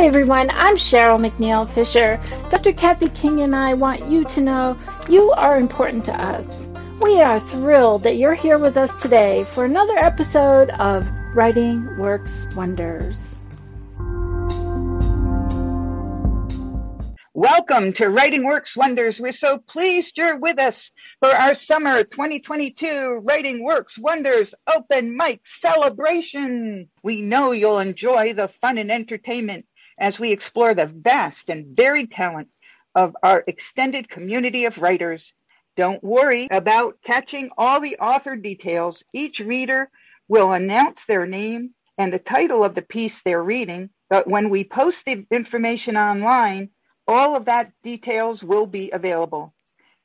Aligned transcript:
Hi 0.00 0.06
everyone, 0.06 0.48
I'm 0.48 0.78
Cheryl 0.78 1.20
McNeil 1.20 1.70
Fisher. 1.74 2.18
Dr. 2.48 2.72
Kathy 2.72 3.10
King 3.10 3.42
and 3.42 3.54
I 3.54 3.74
want 3.74 4.08
you 4.08 4.24
to 4.24 4.40
know 4.40 4.78
you 5.10 5.30
are 5.32 5.58
important 5.58 6.06
to 6.06 6.18
us. 6.18 6.46
We 7.02 7.20
are 7.20 7.38
thrilled 7.38 8.04
that 8.04 8.16
you're 8.16 8.32
here 8.32 8.56
with 8.56 8.78
us 8.78 8.96
today 9.02 9.44
for 9.44 9.66
another 9.66 9.98
episode 9.98 10.70
of 10.70 11.06
Writing 11.34 11.98
Works 11.98 12.48
Wonders. 12.56 13.30
Welcome 17.34 17.92
to 17.94 18.10
Writing 18.10 18.44
Works 18.44 18.76
Wonders. 18.76 19.20
We're 19.20 19.32
so 19.32 19.56
pleased 19.56 20.18
you're 20.18 20.36
with 20.36 20.58
us 20.58 20.92
for 21.20 21.28
our 21.28 21.54
summer 21.54 22.04
2022 22.04 23.22
Writing 23.22 23.64
Works 23.64 23.96
Wonders 23.96 24.54
open 24.74 25.16
mic 25.16 25.40
celebration. 25.44 26.88
We 27.02 27.22
know 27.22 27.52
you'll 27.52 27.78
enjoy 27.78 28.34
the 28.34 28.48
fun 28.60 28.78
and 28.78 28.90
entertainment 28.90 29.64
as 30.00 30.18
we 30.18 30.32
explore 30.32 30.74
the 30.74 30.86
vast 30.86 31.50
and 31.50 31.76
varied 31.76 32.10
talent 32.10 32.48
of 32.94 33.16
our 33.22 33.44
extended 33.46 34.08
community 34.08 34.64
of 34.64 34.78
writers. 34.78 35.32
Don't 35.76 36.02
worry 36.02 36.48
about 36.50 36.98
catching 37.04 37.50
all 37.56 37.80
the 37.80 37.96
author 37.98 38.34
details. 38.34 39.04
Each 39.12 39.38
reader 39.38 39.90
will 40.28 40.52
announce 40.52 41.04
their 41.04 41.26
name 41.26 41.70
and 41.98 42.12
the 42.12 42.18
title 42.18 42.64
of 42.64 42.74
the 42.74 42.82
piece 42.82 43.22
they're 43.22 43.42
reading, 43.42 43.90
but 44.08 44.26
when 44.26 44.50
we 44.50 44.64
post 44.64 45.04
the 45.04 45.26
information 45.30 45.96
online, 45.96 46.70
all 47.06 47.36
of 47.36 47.44
that 47.44 47.72
details 47.82 48.42
will 48.42 48.66
be 48.66 48.90
available. 48.90 49.54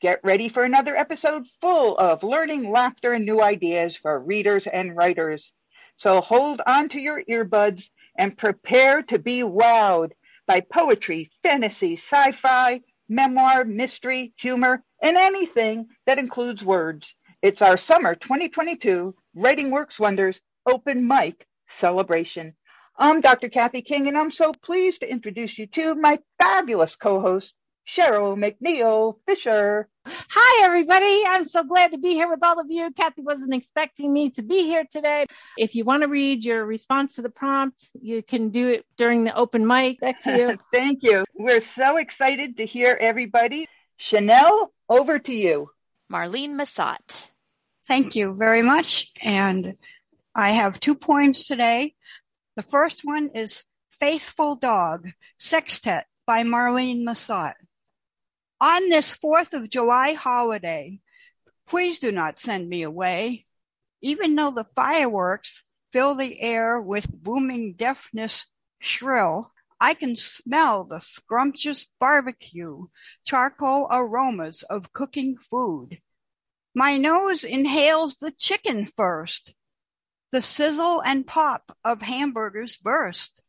Get 0.02 0.20
ready 0.24 0.50
for 0.50 0.64
another 0.64 0.96
episode 0.96 1.46
full 1.62 1.98
of 1.98 2.24
learning, 2.24 2.70
laughter, 2.70 3.14
and 3.14 3.26
new 3.26 3.42
ideas 3.42 3.96
for 3.96 4.20
readers 4.20 4.68
and 4.68 4.96
writers. 4.96 5.54
So 5.98 6.20
hold 6.20 6.62
on 6.68 6.90
to 6.90 7.00
your 7.00 7.24
earbuds 7.24 7.90
and 8.18 8.38
prepare 8.38 9.02
to 9.04 9.20
be 9.20 9.42
wowed 9.42 10.12
by 10.48 10.62
poetry, 10.62 11.32
fantasy, 11.44 11.98
sci-fi, 11.98 12.82
memoir, 13.10 13.66
mystery, 13.66 14.34
humor, 14.38 14.84
and 15.02 15.18
anything 15.18 15.88
that 16.06 16.20
includes 16.20 16.64
words. 16.64 17.14
It's 17.42 17.62
our 17.62 17.78
summer 17.78 18.16
2022 18.16 19.16
Writing 19.36 19.70
Works 19.70 20.00
Wonders 20.00 20.40
open 20.66 21.08
mic 21.08 21.46
celebration. 21.70 22.56
I'm 22.98 23.22
Dr. 23.22 23.50
Kathy 23.50 23.82
King, 23.82 24.08
and 24.08 24.18
I'm 24.18 24.32
so 24.32 24.52
pleased 24.64 25.02
to 25.02 25.10
introduce 25.10 25.58
you 25.58 25.68
to 25.68 25.96
my 25.96 26.20
fabulous 26.42 26.96
co-host, 26.96 27.54
Cheryl 27.88 28.36
McNeil 28.38 29.16
Fisher. 29.28 29.90
Hi, 30.38 30.66
everybody. 30.66 31.24
I'm 31.26 31.46
so 31.46 31.64
glad 31.64 31.92
to 31.92 31.98
be 31.98 32.10
here 32.10 32.30
with 32.30 32.44
all 32.44 32.60
of 32.60 32.70
you. 32.70 32.92
Kathy 32.92 33.22
wasn't 33.22 33.54
expecting 33.54 34.12
me 34.12 34.32
to 34.32 34.42
be 34.42 34.64
here 34.64 34.84
today. 34.92 35.28
If 35.58 35.76
you 35.76 35.86
want 35.86 36.02
to 36.04 36.10
read 36.10 36.44
your 36.44 36.66
response 36.66 37.16
to 37.16 37.22
the 37.22 37.30
prompt, 37.30 37.90
you 38.02 38.22
can 38.22 38.50
do 38.50 38.68
it 38.68 38.86
during 38.98 39.24
the 39.24 39.34
open 39.34 39.66
mic. 39.66 40.02
Back 40.02 40.20
to 40.24 40.38
you. 40.38 40.58
Thank 40.74 41.04
you. 41.04 41.24
We're 41.36 41.62
so 41.62 41.96
excited 41.96 42.58
to 42.58 42.66
hear 42.66 42.98
everybody. 43.00 43.70
Chanel, 43.96 44.74
over 44.90 45.20
to 45.20 45.34
you. 45.34 45.70
Marlene 46.12 46.56
Massat. 46.56 47.32
Thank 47.88 48.18
you 48.18 48.36
very 48.38 48.62
much. 48.62 49.14
And 49.22 49.76
I 50.36 50.52
have 50.52 50.82
two 50.82 50.96
poems 50.96 51.46
today. 51.46 51.96
The 52.58 52.64
first 52.64 53.06
one 53.06 53.30
is 53.36 53.64
Faithful 54.02 54.58
Dog, 54.58 55.08
Sextet 55.38 56.08
by 56.28 56.44
Marlene 56.44 57.06
Massot. 57.06 57.54
On 58.62 58.88
this 58.88 59.18
4th 59.18 59.52
of 59.52 59.70
July 59.70 60.14
holiday, 60.14 61.02
please 61.68 62.00
do 62.00 62.12
not 62.12 62.40
send 62.40 62.70
me 62.70 62.84
away. 62.84 63.46
Even 64.02 64.36
though 64.36 64.52
the 64.52 64.68
fireworks 64.76 65.64
fill 65.92 66.16
the 66.16 66.40
air 66.40 66.80
with 66.80 67.12
booming 67.12 67.74
deafness 67.74 68.46
shrill, 68.80 69.52
I 69.80 69.94
can 69.94 70.16
smell 70.16 70.86
the 70.86 71.02
scrumptious 71.02 71.86
barbecue, 72.00 72.88
charcoal 73.26 73.90
aromas 73.92 74.64
of 74.64 74.94
cooking 74.94 75.38
food. 75.38 76.00
My 76.74 76.96
nose 76.96 77.44
inhales 77.44 78.16
the 78.16 78.32
chicken 78.32 78.86
first, 78.88 79.54
the 80.32 80.42
sizzle 80.42 81.02
and 81.04 81.28
pop 81.28 81.76
of 81.84 82.02
hamburgers 82.02 82.78
burst. 82.78 83.42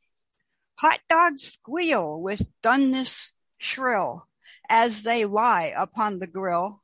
Hot 0.80 0.98
dogs 1.08 1.44
squeal 1.44 2.20
with 2.20 2.42
doneness 2.60 3.30
shrill 3.56 4.26
as 4.68 5.02
they 5.02 5.24
lie 5.24 5.72
upon 5.76 6.18
the 6.18 6.26
grill. 6.26 6.82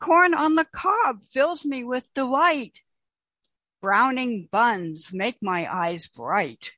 Corn 0.00 0.34
on 0.34 0.54
the 0.54 0.64
cob 0.64 1.20
fills 1.30 1.64
me 1.64 1.84
with 1.84 2.12
delight. 2.14 2.82
Browning 3.80 4.48
buns 4.50 5.12
make 5.12 5.42
my 5.42 5.72
eyes 5.72 6.08
bright. 6.08 6.72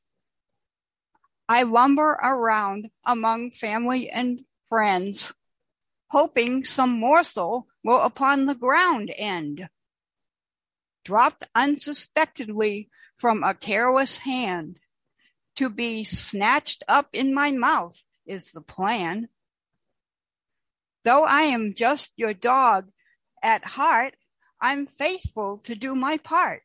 I 1.48 1.62
lumber 1.62 2.18
around 2.22 2.90
among 3.04 3.52
family 3.52 4.10
and 4.10 4.44
friends, 4.68 5.32
hoping 6.08 6.64
some 6.64 6.98
morsel 6.98 7.68
will 7.84 8.00
upon 8.00 8.46
the 8.46 8.54
ground 8.54 9.12
end 9.16 9.68
dropped 11.06 11.44
unsuspectedly 11.54 12.90
from 13.16 13.44
a 13.44 13.54
careless 13.54 14.18
hand. 14.18 14.80
To 15.54 15.70
be 15.70 16.04
snatched 16.04 16.82
up 16.88 17.08
in 17.12 17.32
my 17.32 17.52
mouth 17.52 18.02
is 18.26 18.50
the 18.50 18.60
plan. 18.60 19.28
Though 21.06 21.24
I 21.24 21.42
am 21.42 21.72
just 21.74 22.12
your 22.16 22.34
dog 22.34 22.90
at 23.42 23.64
heart, 23.64 24.14
I'm 24.60 24.86
faithful 24.86 25.58
to 25.64 25.74
do 25.74 25.94
my 25.94 26.18
part. 26.18 26.62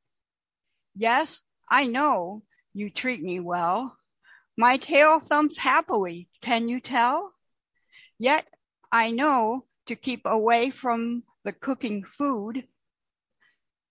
Yes, 0.94 1.44
I 1.70 1.88
know 1.88 2.44
you 2.74 2.90
treat 2.90 3.22
me 3.22 3.40
well. 3.40 3.96
My 4.58 4.76
tail 4.76 5.22
thumps 5.22 5.58
happily, 5.58 6.28
can 6.42 6.68
you 6.68 6.82
tell? 6.82 7.32
Yet 8.20 8.46
I 8.92 9.12
know 9.12 9.66
to 9.86 9.96
keep 9.96 10.24
away 10.26 10.72
from 10.72 11.24
the 11.46 11.54
cooking 11.54 12.04
food 12.04 12.66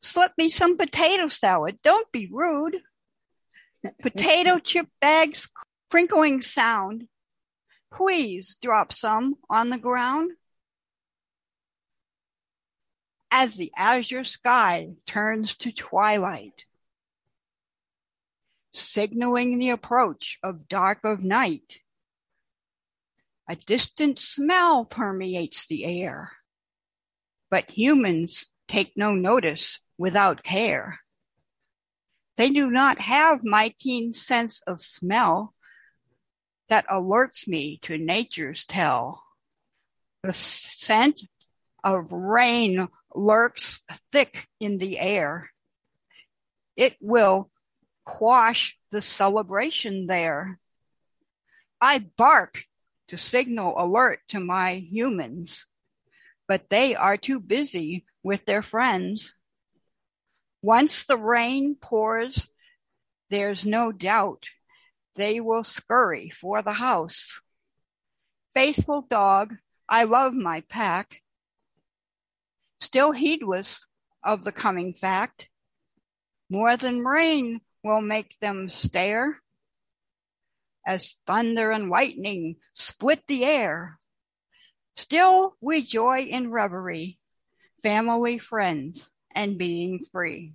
Slip 0.02 0.32
me 0.38 0.48
some 0.48 0.76
potato 0.76 1.28
salad. 1.28 1.78
Don't 1.82 2.10
be 2.10 2.28
rude. 2.32 2.78
Potato 4.00 4.58
chip 4.64 4.88
bags 5.00 5.48
crinkling 5.90 6.40
sound. 6.40 7.06
Please 7.92 8.56
drop 8.62 8.92
some 8.92 9.34
on 9.50 9.68
the 9.68 9.78
ground. 9.78 10.32
As 13.30 13.56
the 13.56 13.72
azure 13.76 14.24
sky 14.24 14.90
turns 15.06 15.54
to 15.58 15.72
twilight, 15.72 16.66
signaling 18.72 19.58
the 19.58 19.70
approach 19.70 20.38
of 20.42 20.68
dark 20.68 21.04
of 21.04 21.22
night, 21.22 21.78
a 23.48 23.56
distant 23.56 24.18
smell 24.18 24.84
permeates 24.84 25.66
the 25.66 25.84
air, 25.84 26.32
but 27.50 27.70
humans 27.70 28.46
take 28.68 28.96
no 28.96 29.14
notice 29.14 29.78
without 29.96 30.42
care. 30.42 31.00
They 32.36 32.50
do 32.50 32.70
not 32.70 33.00
have 33.00 33.44
my 33.44 33.70
keen 33.78 34.12
sense 34.12 34.60
of 34.66 34.82
smell 34.82 35.54
that 36.68 36.86
alerts 36.88 37.46
me 37.46 37.78
to 37.82 37.98
nature's 37.98 38.64
tell. 38.64 39.24
The 40.22 40.32
scent 40.32 41.20
of 41.82 42.12
rain 42.12 42.88
lurks 43.14 43.80
thick 44.12 44.46
in 44.58 44.78
the 44.78 44.98
air. 44.98 45.50
It 46.76 46.96
will 47.00 47.50
quash 48.04 48.78
the 48.90 49.02
celebration 49.02 50.06
there. 50.06 50.58
I 51.80 51.98
bark 52.16 52.64
to 53.08 53.18
signal 53.18 53.74
alert 53.76 54.20
to 54.28 54.40
my 54.40 54.74
humans, 54.74 55.66
but 56.46 56.70
they 56.70 56.94
are 56.94 57.16
too 57.16 57.40
busy 57.40 58.04
with 58.22 58.44
their 58.44 58.62
friends 58.62 59.34
once 60.62 61.04
the 61.04 61.16
rain 61.16 61.74
pours, 61.74 62.48
there's 63.30 63.64
no 63.64 63.92
doubt 63.92 64.44
they 65.16 65.40
will 65.40 65.64
scurry 65.64 66.30
for 66.30 66.60
the 66.62 66.74
house. 66.74 67.40
Faithful 68.54 69.02
dog, 69.02 69.56
I 69.88 70.04
love 70.04 70.34
my 70.34 70.60
pack. 70.68 71.22
Still 72.80 73.12
heedless 73.12 73.86
of 74.24 74.42
the 74.44 74.52
coming 74.52 74.94
fact, 74.94 75.48
more 76.48 76.76
than 76.76 77.04
rain 77.04 77.60
will 77.82 78.00
make 78.00 78.38
them 78.40 78.68
stare 78.68 79.40
as 80.86 81.20
thunder 81.26 81.70
and 81.70 81.90
lightning 81.90 82.56
split 82.74 83.22
the 83.26 83.44
air. 83.44 83.98
Still 84.96 85.54
we 85.60 85.82
joy 85.82 86.20
in 86.20 86.50
reverie, 86.50 87.18
family, 87.82 88.38
friends, 88.38 89.10
and 89.34 89.58
being 89.58 90.04
free. 90.10 90.54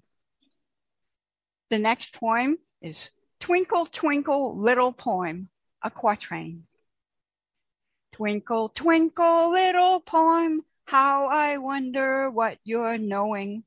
The 1.70 1.80
next 1.80 2.16
poem 2.16 2.58
is 2.82 3.12
Twinkle, 3.40 3.86
Twinkle, 3.86 4.58
Little 4.60 4.92
Poem, 4.92 5.50
a 5.82 5.90
quatrain. 5.90 6.64
Twinkle, 8.14 8.70
twinkle, 8.70 9.52
little 9.52 10.00
poem, 10.00 10.62
how 10.86 11.28
I 11.28 11.58
wonder 11.58 12.30
what 12.30 12.58
you're 12.64 12.98
knowing. 12.98 13.64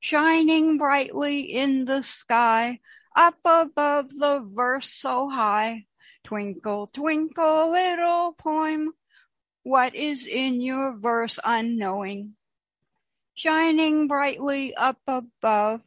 Shining 0.00 0.78
brightly 0.78 1.40
in 1.40 1.84
the 1.84 2.02
sky, 2.02 2.80
up 3.16 3.38
above 3.44 4.10
the 4.10 4.44
verse 4.44 4.90
so 4.92 5.28
high. 5.28 5.86
Twinkle, 6.24 6.86
twinkle, 6.86 7.72
little 7.72 8.32
poem, 8.32 8.92
what 9.62 9.94
is 9.94 10.26
in 10.26 10.60
your 10.60 10.96
verse 10.96 11.38
unknowing? 11.42 12.34
Shining 13.34 14.08
brightly 14.08 14.74
up 14.74 15.00
above, 15.06 15.80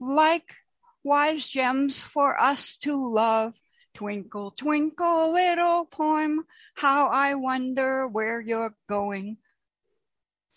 like 0.00 0.56
wise 1.02 1.46
gems 1.46 2.02
for 2.02 2.40
us 2.40 2.78
to 2.78 3.12
love. 3.14 3.54
Twinkle, 3.94 4.50
twinkle, 4.50 5.32
little 5.32 5.84
poem, 5.84 6.44
how 6.74 7.06
I 7.08 7.36
wonder 7.36 8.08
where 8.08 8.40
you're 8.40 8.74
going. 8.88 9.36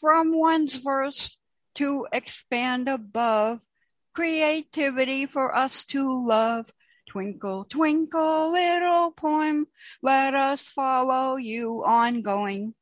From 0.02 0.36
one's 0.36 0.76
verse 0.76 1.38
to 1.76 2.08
expand 2.12 2.88
above, 2.88 3.62
creativity 4.16 5.28
for 5.28 5.56
us 5.56 5.86
to 5.86 6.26
love. 6.26 6.74
Twinkle, 7.08 7.66
twinkle, 7.66 8.52
little 8.52 9.12
poem, 9.12 9.68
let 10.02 10.34
us 10.34 10.70
follow 10.70 11.36
you 11.36 11.84
ongoing. 11.86 12.74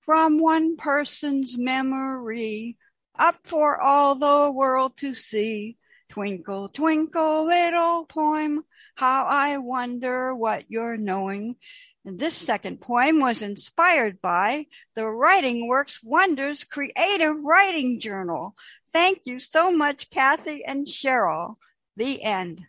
From 0.00 0.40
one 0.40 0.76
person's 0.76 1.58
memory, 1.58 2.78
up 3.18 3.36
for 3.44 3.78
all 3.78 4.14
the 4.14 4.50
world 4.50 4.96
to 4.98 5.14
see. 5.14 5.76
Twinkle, 6.14 6.68
twinkle, 6.68 7.46
little 7.46 8.04
poem, 8.04 8.64
how 8.94 9.24
I 9.24 9.58
wonder 9.58 10.32
what 10.32 10.64
you're 10.68 10.96
knowing. 10.96 11.56
And 12.04 12.20
this 12.20 12.36
second 12.36 12.80
poem 12.80 13.18
was 13.18 13.42
inspired 13.42 14.22
by 14.22 14.66
the 14.94 15.08
Writing 15.08 15.66
Works 15.66 15.98
Wonders 16.04 16.62
Creative 16.62 17.34
Writing 17.42 17.98
Journal. 17.98 18.54
Thank 18.92 19.22
you 19.24 19.40
so 19.40 19.76
much, 19.76 20.08
Kathy 20.08 20.64
and 20.64 20.86
Cheryl. 20.86 21.56
The 21.96 22.22
end. 22.22 22.60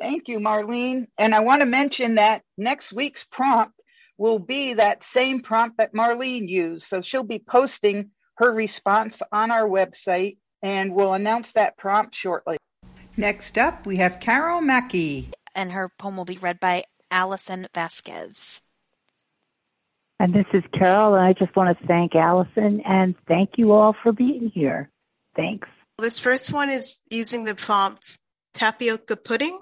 Thank 0.00 0.28
you, 0.28 0.38
Marlene. 0.38 1.08
And 1.18 1.34
I 1.34 1.40
want 1.40 1.60
to 1.60 1.66
mention 1.66 2.14
that 2.14 2.40
next 2.56 2.94
week's 2.94 3.26
prompt 3.30 3.78
will 4.16 4.38
be 4.38 4.72
that 4.72 5.04
same 5.04 5.42
prompt 5.42 5.76
that 5.76 5.92
Marlene 5.92 6.48
used. 6.48 6.86
So 6.86 7.02
she'll 7.02 7.22
be 7.22 7.44
posting 7.46 8.12
her 8.36 8.50
response 8.50 9.20
on 9.30 9.50
our 9.50 9.68
website 9.68 10.38
and 10.62 10.94
we'll 10.94 11.14
announce 11.14 11.52
that 11.52 11.76
prompt 11.76 12.14
shortly. 12.14 12.56
Next 13.16 13.58
up, 13.58 13.84
we 13.84 13.96
have 13.96 14.20
Carol 14.20 14.60
Mackey. 14.60 15.30
And 15.54 15.72
her 15.72 15.90
poem 15.98 16.16
will 16.16 16.24
be 16.24 16.38
read 16.38 16.60
by 16.60 16.84
Allison 17.10 17.68
Vasquez. 17.74 18.62
And 20.18 20.32
this 20.32 20.46
is 20.54 20.62
Carol, 20.72 21.14
and 21.14 21.24
I 21.24 21.32
just 21.32 21.54
want 21.56 21.76
to 21.76 21.86
thank 21.86 22.14
Allison 22.14 22.80
and 22.86 23.14
thank 23.26 23.50
you 23.56 23.72
all 23.72 23.94
for 24.02 24.12
being 24.12 24.50
here. 24.54 24.88
Thanks. 25.34 25.68
This 25.98 26.18
first 26.18 26.52
one 26.52 26.70
is 26.70 27.02
using 27.10 27.44
the 27.44 27.54
prompt 27.54 28.18
tapioca 28.54 29.16
pudding, 29.16 29.58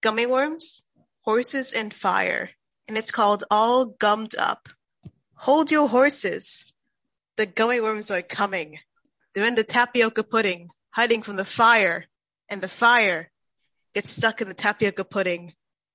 gummy 0.00 0.26
worms, 0.26 0.82
horses, 1.20 1.72
and 1.72 1.92
fire. 1.92 2.50
And 2.88 2.96
it's 2.96 3.10
called 3.10 3.44
All 3.50 3.86
Gummed 3.86 4.34
Up. 4.38 4.68
Hold 5.34 5.70
your 5.70 5.88
horses. 5.88 6.72
The 7.36 7.46
gummy 7.46 7.80
worms 7.80 8.10
are 8.10 8.22
coming. 8.22 8.78
They're 9.36 9.46
in 9.46 9.54
the 9.54 9.64
tapioca 9.64 10.24
pudding, 10.24 10.70
hiding 10.90 11.20
from 11.20 11.36
the 11.36 11.44
fire. 11.44 12.06
And 12.48 12.62
the 12.62 12.68
fire 12.68 13.30
gets 13.94 14.08
stuck 14.08 14.40
in 14.40 14.48
the 14.48 14.54
tapioca 14.54 15.04
pudding, 15.04 15.52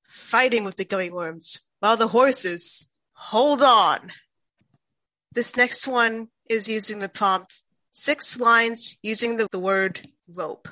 fighting 0.07 0.63
with 0.63 0.77
the 0.77 0.85
gummy 0.85 1.09
worms, 1.09 1.59
while 1.79 1.97
the 1.97 2.07
horses 2.07 2.88
hold 3.13 3.63
on. 3.63 4.11
This 5.31 5.57
next 5.57 5.88
one 5.88 6.27
is 6.47 6.67
using 6.67 6.99
the 6.99 7.09
prompt 7.09 7.63
six 7.93 8.39
lines 8.39 8.97
using 9.03 9.38
the, 9.38 9.47
the 9.51 9.59
word 9.59 10.07
rope, 10.35 10.67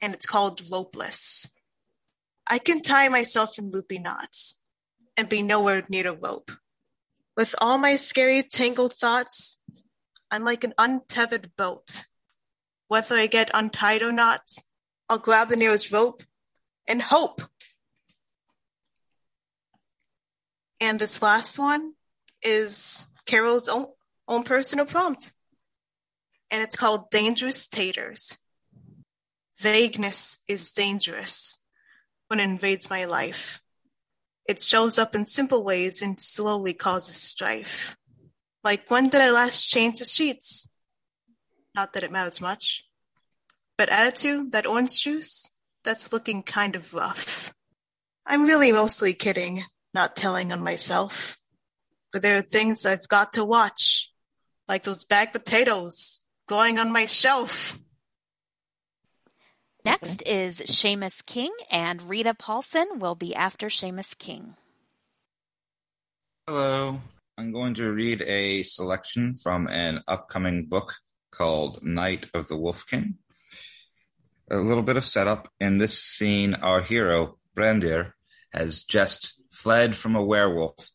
and 0.00 0.14
it's 0.14 0.26
called 0.26 0.60
ropeless. 0.70 1.48
I 2.48 2.58
can 2.58 2.82
tie 2.82 3.08
myself 3.08 3.58
in 3.58 3.70
loopy 3.70 3.98
knots 3.98 4.60
and 5.16 5.28
be 5.28 5.42
nowhere 5.42 5.84
near 5.88 6.08
a 6.08 6.12
rope. 6.12 6.50
With 7.36 7.54
all 7.58 7.78
my 7.78 7.96
scary 7.96 8.42
tangled 8.42 8.94
thoughts, 8.94 9.59
I'm 10.30 10.44
like 10.44 10.64
an 10.64 10.74
untethered 10.78 11.54
boat. 11.56 12.06
Whether 12.88 13.16
I 13.16 13.26
get 13.26 13.50
untied 13.52 14.02
or 14.02 14.12
not, 14.12 14.42
I'll 15.08 15.18
grab 15.18 15.48
the 15.48 15.56
nearest 15.56 15.92
rope 15.92 16.22
and 16.88 17.02
hope. 17.02 17.42
And 20.80 20.98
this 20.98 21.20
last 21.20 21.58
one 21.58 21.92
is 22.42 23.06
Carol's 23.26 23.68
own, 23.68 23.86
own 24.26 24.44
personal 24.44 24.86
prompt. 24.86 25.32
And 26.50 26.62
it's 26.62 26.76
called 26.76 27.10
Dangerous 27.10 27.68
Taters. 27.68 28.38
Vagueness 29.58 30.42
is 30.48 30.72
dangerous 30.72 31.62
when 32.28 32.40
it 32.40 32.44
invades 32.44 32.88
my 32.88 33.04
life. 33.04 33.60
It 34.48 34.62
shows 34.62 34.98
up 34.98 35.14
in 35.14 35.24
simple 35.24 35.64
ways 35.64 36.02
and 36.02 36.18
slowly 36.18 36.72
causes 36.72 37.16
strife. 37.16 37.96
Like 38.62 38.90
when 38.90 39.08
did 39.08 39.20
I 39.20 39.30
last 39.30 39.68
change 39.68 39.98
the 39.98 40.04
sheets? 40.04 40.70
Not 41.74 41.92
that 41.92 42.02
it 42.02 42.12
matters 42.12 42.40
much. 42.40 42.84
But 43.78 43.88
attitude, 43.88 44.52
that 44.52 44.66
orange 44.66 45.02
juice, 45.02 45.50
that's 45.84 46.12
looking 46.12 46.42
kind 46.42 46.76
of 46.76 46.92
rough. 46.92 47.54
I'm 48.26 48.44
really 48.44 48.72
mostly 48.72 49.14
kidding 49.14 49.64
not 49.94 50.16
telling 50.16 50.52
on 50.52 50.62
myself. 50.62 51.38
But 52.12 52.22
there 52.22 52.38
are 52.38 52.42
things 52.42 52.84
I've 52.84 53.08
got 53.08 53.34
to 53.34 53.44
watch, 53.44 54.10
like 54.68 54.82
those 54.82 55.04
bag 55.04 55.32
potatoes 55.32 56.20
going 56.48 56.78
on 56.78 56.92
my 56.92 57.06
shelf. 57.06 57.78
Next 59.84 60.22
is 60.26 60.60
Seamus 60.60 61.24
King, 61.24 61.52
and 61.70 62.02
Rita 62.02 62.34
Paulson 62.34 62.98
will 62.98 63.14
be 63.14 63.34
after 63.34 63.68
Seamus 63.68 64.16
King. 64.18 64.56
Hello. 66.46 67.00
I'm 67.40 67.52
going 67.52 67.72
to 67.76 67.90
read 67.90 68.20
a 68.20 68.62
selection 68.64 69.34
from 69.34 69.66
an 69.66 70.02
upcoming 70.06 70.66
book 70.66 70.96
called 71.30 71.82
Night 71.82 72.26
of 72.34 72.48
the 72.48 72.56
Wolf 72.58 72.86
King. 72.86 73.14
A 74.50 74.58
little 74.58 74.82
bit 74.82 74.98
of 74.98 75.06
setup. 75.06 75.48
In 75.58 75.78
this 75.78 75.98
scene, 75.98 76.52
our 76.52 76.82
hero, 76.82 77.38
Brandir, 77.56 78.12
has 78.52 78.84
just 78.84 79.40
fled 79.50 79.96
from 79.96 80.16
a 80.16 80.22
werewolf. 80.22 80.90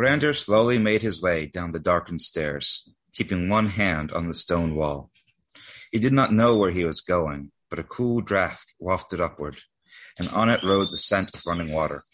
Brandir 0.00 0.36
slowly 0.36 0.78
made 0.78 1.02
his 1.02 1.20
way 1.20 1.46
down 1.46 1.72
the 1.72 1.80
darkened 1.80 2.22
stairs, 2.22 2.88
keeping 3.12 3.48
one 3.48 3.66
hand 3.66 4.12
on 4.12 4.28
the 4.28 4.34
stone 4.34 4.76
wall. 4.76 5.10
He 5.90 5.98
did 5.98 6.12
not 6.12 6.32
know 6.32 6.58
where 6.58 6.70
he 6.70 6.84
was 6.84 7.00
going, 7.00 7.50
but 7.68 7.80
a 7.80 7.82
cool 7.82 8.22
draught 8.22 8.72
wafted 8.78 9.20
upward, 9.20 9.58
and 10.16 10.28
on 10.28 10.48
it 10.48 10.62
rode 10.62 10.92
the 10.92 10.96
scent 10.96 11.32
of 11.34 11.42
running 11.44 11.72
water. 11.72 12.04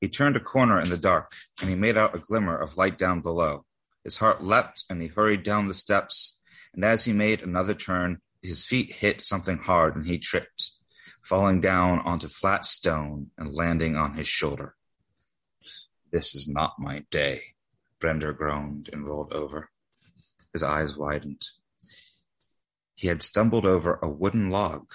He 0.00 0.08
turned 0.08 0.36
a 0.36 0.40
corner 0.40 0.80
in 0.80 0.90
the 0.90 0.96
dark, 0.96 1.32
and 1.60 1.70
he 1.70 1.74
made 1.74 1.96
out 1.96 2.14
a 2.14 2.18
glimmer 2.18 2.56
of 2.56 2.76
light 2.76 2.98
down 2.98 3.20
below. 3.20 3.64
His 4.04 4.18
heart 4.18 4.42
leapt, 4.42 4.84
and 4.90 5.00
he 5.00 5.08
hurried 5.08 5.42
down 5.42 5.68
the 5.68 5.74
steps, 5.74 6.38
and 6.74 6.84
as 6.84 7.04
he 7.04 7.12
made 7.12 7.42
another 7.42 7.74
turn, 7.74 8.20
his 8.42 8.64
feet 8.64 8.92
hit 8.92 9.22
something 9.22 9.58
hard, 9.58 9.96
and 9.96 10.06
he 10.06 10.18
tripped, 10.18 10.70
falling 11.22 11.60
down 11.60 12.00
onto 12.00 12.28
flat 12.28 12.64
stone 12.64 13.30
and 13.38 13.54
landing 13.54 13.96
on 13.96 14.14
his 14.14 14.28
shoulder. 14.28 14.76
This 16.12 16.34
is 16.34 16.46
not 16.46 16.78
my 16.78 17.04
day, 17.10 17.42
Brandir 17.98 18.36
groaned 18.36 18.90
and 18.92 19.06
rolled 19.06 19.32
over. 19.32 19.70
His 20.52 20.62
eyes 20.62 20.96
widened. 20.96 21.42
He 22.94 23.08
had 23.08 23.22
stumbled 23.22 23.66
over 23.66 23.98
a 24.00 24.08
wooden 24.08 24.50
log, 24.50 24.86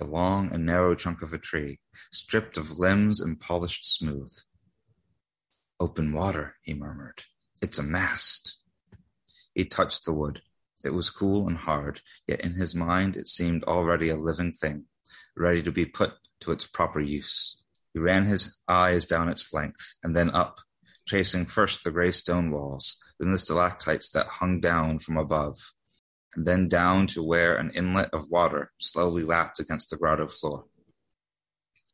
the 0.00 0.06
long 0.06 0.50
and 0.52 0.64
narrow 0.64 0.94
trunk 0.94 1.20
of 1.20 1.34
a 1.34 1.38
tree, 1.38 1.78
stripped 2.10 2.56
of 2.56 2.78
limbs 2.78 3.20
and 3.20 3.38
polished 3.38 3.94
smooth. 3.94 4.34
Open 5.78 6.12
water, 6.12 6.56
he 6.62 6.72
murmured. 6.72 7.24
It's 7.60 7.78
a 7.78 7.82
mast. 7.82 8.56
He 9.54 9.66
touched 9.66 10.06
the 10.06 10.14
wood. 10.14 10.40
It 10.82 10.94
was 10.94 11.10
cool 11.10 11.46
and 11.46 11.58
hard, 11.58 12.00
yet 12.26 12.40
in 12.40 12.54
his 12.54 12.74
mind 12.74 13.14
it 13.14 13.28
seemed 13.28 13.62
already 13.64 14.08
a 14.08 14.16
living 14.16 14.54
thing, 14.54 14.86
ready 15.36 15.62
to 15.62 15.70
be 15.70 15.84
put 15.84 16.14
to 16.40 16.50
its 16.50 16.66
proper 16.66 17.00
use. 17.00 17.62
He 17.92 18.00
ran 18.00 18.24
his 18.24 18.58
eyes 18.66 19.04
down 19.04 19.28
its 19.28 19.52
length, 19.52 19.96
and 20.02 20.16
then 20.16 20.30
up, 20.30 20.60
tracing 21.06 21.44
first 21.44 21.84
the 21.84 21.90
grey 21.90 22.12
stone 22.12 22.50
walls, 22.50 22.96
then 23.18 23.32
the 23.32 23.38
stalactites 23.38 24.10
that 24.12 24.26
hung 24.26 24.60
down 24.60 24.98
from 24.98 25.18
above, 25.18 25.58
and 26.34 26.46
then 26.46 26.68
down 26.68 27.06
to 27.08 27.22
where 27.22 27.56
an 27.56 27.70
inlet 27.70 28.10
of 28.12 28.30
water 28.30 28.72
slowly 28.78 29.24
lapped 29.24 29.58
against 29.58 29.90
the 29.90 29.96
grotto 29.96 30.26
floor. 30.26 30.64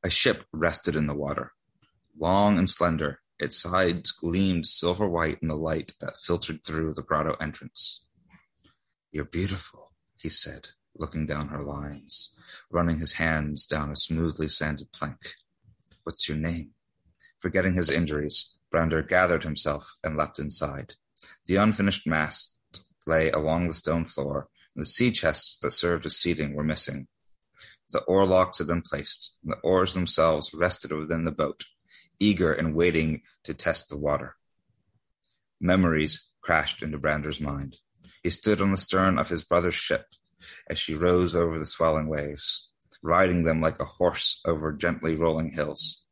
A 0.05 0.11
ship 0.11 0.45
rested 0.53 0.95
in 0.95 1.07
the 1.07 1.15
water. 1.15 1.53
Long 2.19 2.59
and 2.59 2.69
slender, 2.69 3.21
its 3.39 3.57
sides 3.57 4.13
gleamed 4.13 4.67
silver 4.67 5.09
white 5.09 5.39
in 5.43 5.49
the 5.49 5.57
light 5.57 5.93
that 6.01 6.19
filtered 6.19 6.65
through 6.65 6.95
the 6.95 7.03
grotto 7.03 7.35
entrance. 7.41 8.07
You're 9.11 9.25
beautiful, 9.25 9.93
he 10.17 10.29
said, 10.29 10.69
looking 10.95 11.27
down 11.27 11.49
her 11.49 11.63
lines, 11.63 12.31
running 12.71 12.99
his 12.99 13.15
hands 13.15 13.67
down 13.67 13.91
a 13.91 13.97
smoothly 13.97 14.49
sanded 14.49 14.93
plank. 14.93 15.35
What's 16.05 16.29
your 16.29 16.39
name? 16.39 16.71
Forgetting 17.41 17.75
his 17.75 17.91
injuries, 17.91 18.57
Brandir 18.73 19.07
gathered 19.07 19.45
himself 19.45 19.95
and 20.03 20.17
leapt 20.17 20.39
inside. 20.39 20.95
The 21.47 21.57
unfinished 21.57 22.07
mast 22.07 22.56
lay 23.07 23.31
along 23.31 23.69
the 23.69 23.75
stone 23.75 24.05
floor, 24.05 24.49
and 24.75 24.85
the 24.85 24.89
sea 24.89 25.11
chests 25.11 25.59
that 25.63 25.73
served 25.73 26.07
as 26.07 26.17
seating 26.17 26.55
were 26.55 26.65
missing. 26.65 27.07
The 27.91 28.05
oarlocks 28.09 28.59
had 28.59 28.67
been 28.67 28.83
placed, 28.83 29.37
and 29.43 29.53
the 29.53 29.61
oars 29.61 29.95
themselves 29.95 30.53
rested 30.53 30.93
within 30.93 31.25
the 31.25 31.33
boat, 31.33 31.65
eager 32.19 32.53
and 32.53 32.75
waiting 32.75 33.23
to 33.45 33.55
test 33.55 33.89
the 33.89 33.97
water. 33.97 34.37
Memories 35.61 36.31
crashed 36.41 36.83
into 36.83 36.99
Brandir's 36.99 37.41
mind. 37.41 37.79
He 38.23 38.31
stood 38.31 38.61
on 38.61 38.73
the 38.73 38.77
stern 38.77 39.19
of 39.19 39.29
his 39.29 39.45
brother's 39.45 39.75
ship 39.75 40.07
as 40.69 40.79
she 40.79 40.95
rose 40.95 41.35
over 41.35 41.59
the 41.59 41.67
swelling 41.67 42.09
waves, 42.09 42.71
riding 43.03 43.45
them 43.45 43.61
like 43.61 43.81
a 43.81 43.85
horse 43.85 44.41
over 44.45 44.73
gently 44.73 45.15
rolling 45.15 45.51
hills. 45.51 46.05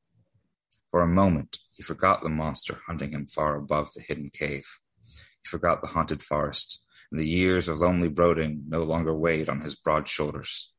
For 0.90 1.02
a 1.02 1.08
moment 1.08 1.58
he 1.72 1.82
forgot 1.82 2.22
the 2.22 2.28
monster 2.28 2.78
hunting 2.86 3.12
him 3.12 3.26
far 3.26 3.56
above 3.56 3.92
the 3.92 4.00
hidden 4.00 4.30
cave. 4.30 4.78
He 5.08 5.48
forgot 5.48 5.80
the 5.82 5.88
haunted 5.88 6.22
forest, 6.22 6.83
and 7.14 7.22
the 7.22 7.28
years 7.28 7.68
of 7.68 7.78
lonely 7.78 8.08
brooding 8.08 8.64
no 8.66 8.82
longer 8.82 9.14
weighed 9.14 9.48
on 9.48 9.60
his 9.60 9.76
broad 9.76 10.08
shoulders. 10.08 10.74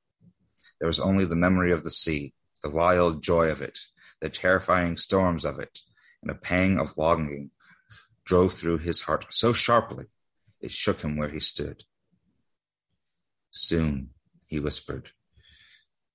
There 0.82 0.88
was 0.88 1.00
only 1.00 1.24
the 1.24 1.34
memory 1.34 1.72
of 1.72 1.86
the 1.86 1.90
sea, 1.90 2.34
the 2.62 2.70
wild 2.70 3.24
joy 3.24 3.50
of 3.52 3.62
it, 3.62 3.80
the 4.20 4.28
terrifying 4.28 4.98
storms 4.98 5.46
of 5.46 5.60
it, 5.60 5.80
and 6.22 6.30
a 6.30 6.36
pang 6.36 6.78
of 6.78 6.98
longing 6.98 7.52
drove 8.26 8.54
through 8.54 8.80
his 8.80 9.04
heart 9.04 9.28
so 9.30 9.54
sharply 9.54 10.08
it 10.60 10.74
shook 10.74 11.00
him 11.00 11.16
where 11.16 11.30
he 11.30 11.40
stood. 11.40 11.86
Soon, 13.52 14.10
he 14.46 14.60
whispered, 14.60 15.12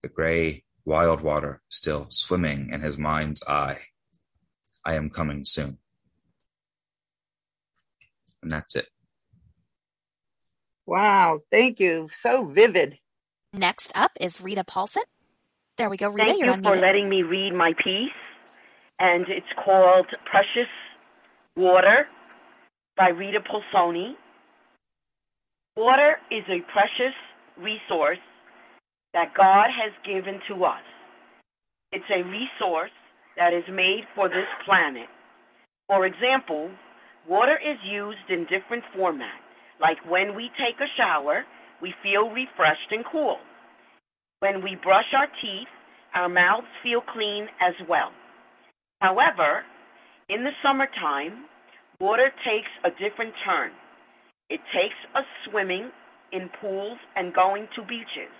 the 0.03 0.09
gray, 0.11 0.65
wild 0.85 1.23
water 1.23 1.63
still 1.71 2.09
swimming 2.11 2.69
in 2.71 2.83
his 2.83 2.99
mind's 2.99 3.43
eye. 3.45 3.79
I 4.85 4.97
am 4.97 5.09
coming 5.09 5.47
soon. 5.47 5.79
And 8.43 8.53
that's 8.53 8.77
it. 8.77 8.91
Wow, 10.91 11.39
thank 11.53 11.79
you. 11.79 12.09
So 12.21 12.47
vivid. 12.47 12.99
Next 13.53 13.93
up 13.95 14.11
is 14.21 14.41
Rita 14.41 14.65
Paulson. 14.65 15.05
There 15.79 15.89
we 15.89 15.97
go, 15.97 16.09
Rita. 16.09 16.27
Thank 16.27 16.41
you're 16.41 16.57
you 16.57 16.63
for 16.65 16.75
unmuted. 16.75 16.81
letting 16.83 17.09
me 17.09 17.23
read 17.23 17.55
my 17.55 17.75
piece, 17.79 18.11
and 18.99 19.25
it's 19.29 19.47
called 19.65 20.07
Precious 20.25 20.69
Water 21.57 22.09
by 22.97 23.11
Rita 23.11 23.39
Pulsoni. 23.39 24.15
Water 25.77 26.17
is 26.29 26.43
a 26.49 26.59
precious 26.73 27.15
resource 27.57 28.19
that 29.15 29.33
God 29.37 29.69
has 29.71 29.93
given 30.05 30.41
to 30.49 30.65
us. 30.65 30.83
It's 31.93 32.11
a 32.11 32.25
resource 32.25 32.91
that 33.37 33.55
is 33.55 33.63
made 33.71 34.03
for 34.17 34.29
this 34.29 34.51
planet. 34.65 35.07
For 35.87 36.05
example, 36.05 36.69
water 37.29 37.57
is 37.59 37.79
used 37.89 38.29
in 38.29 38.41
different 38.51 38.83
formats, 38.97 39.50
like 39.81 39.99
when 40.09 40.37
we 40.37 40.51
take 40.59 40.79
a 40.81 40.93
shower, 40.97 41.45
we 41.81 41.95
feel 42.03 42.29
refreshed 42.31 42.91
and 42.91 43.05
cool. 43.11 43.39
When 44.41 44.63
we 44.63 44.77
brush 44.83 45.13
our 45.17 45.27
teeth, 45.41 45.69
our 46.15 46.29
mouths 46.29 46.67
feel 46.83 47.01
clean 47.01 47.49
as 47.61 47.75
well. 47.89 48.11
However, 49.01 49.65
in 50.29 50.45
the 50.45 50.51
summertime, 50.63 51.45
water 52.01 52.31
takes 52.45 52.71
a 52.85 52.91
different 52.91 53.35
turn. 53.45 53.71
It 54.51 54.61
takes 54.75 54.97
us 55.15 55.25
swimming 55.49 55.91
in 56.33 56.51
pools 56.61 56.99
and 57.17 57.35
going 57.35 57.69
to 57.77 57.83
beaches. 57.83 58.33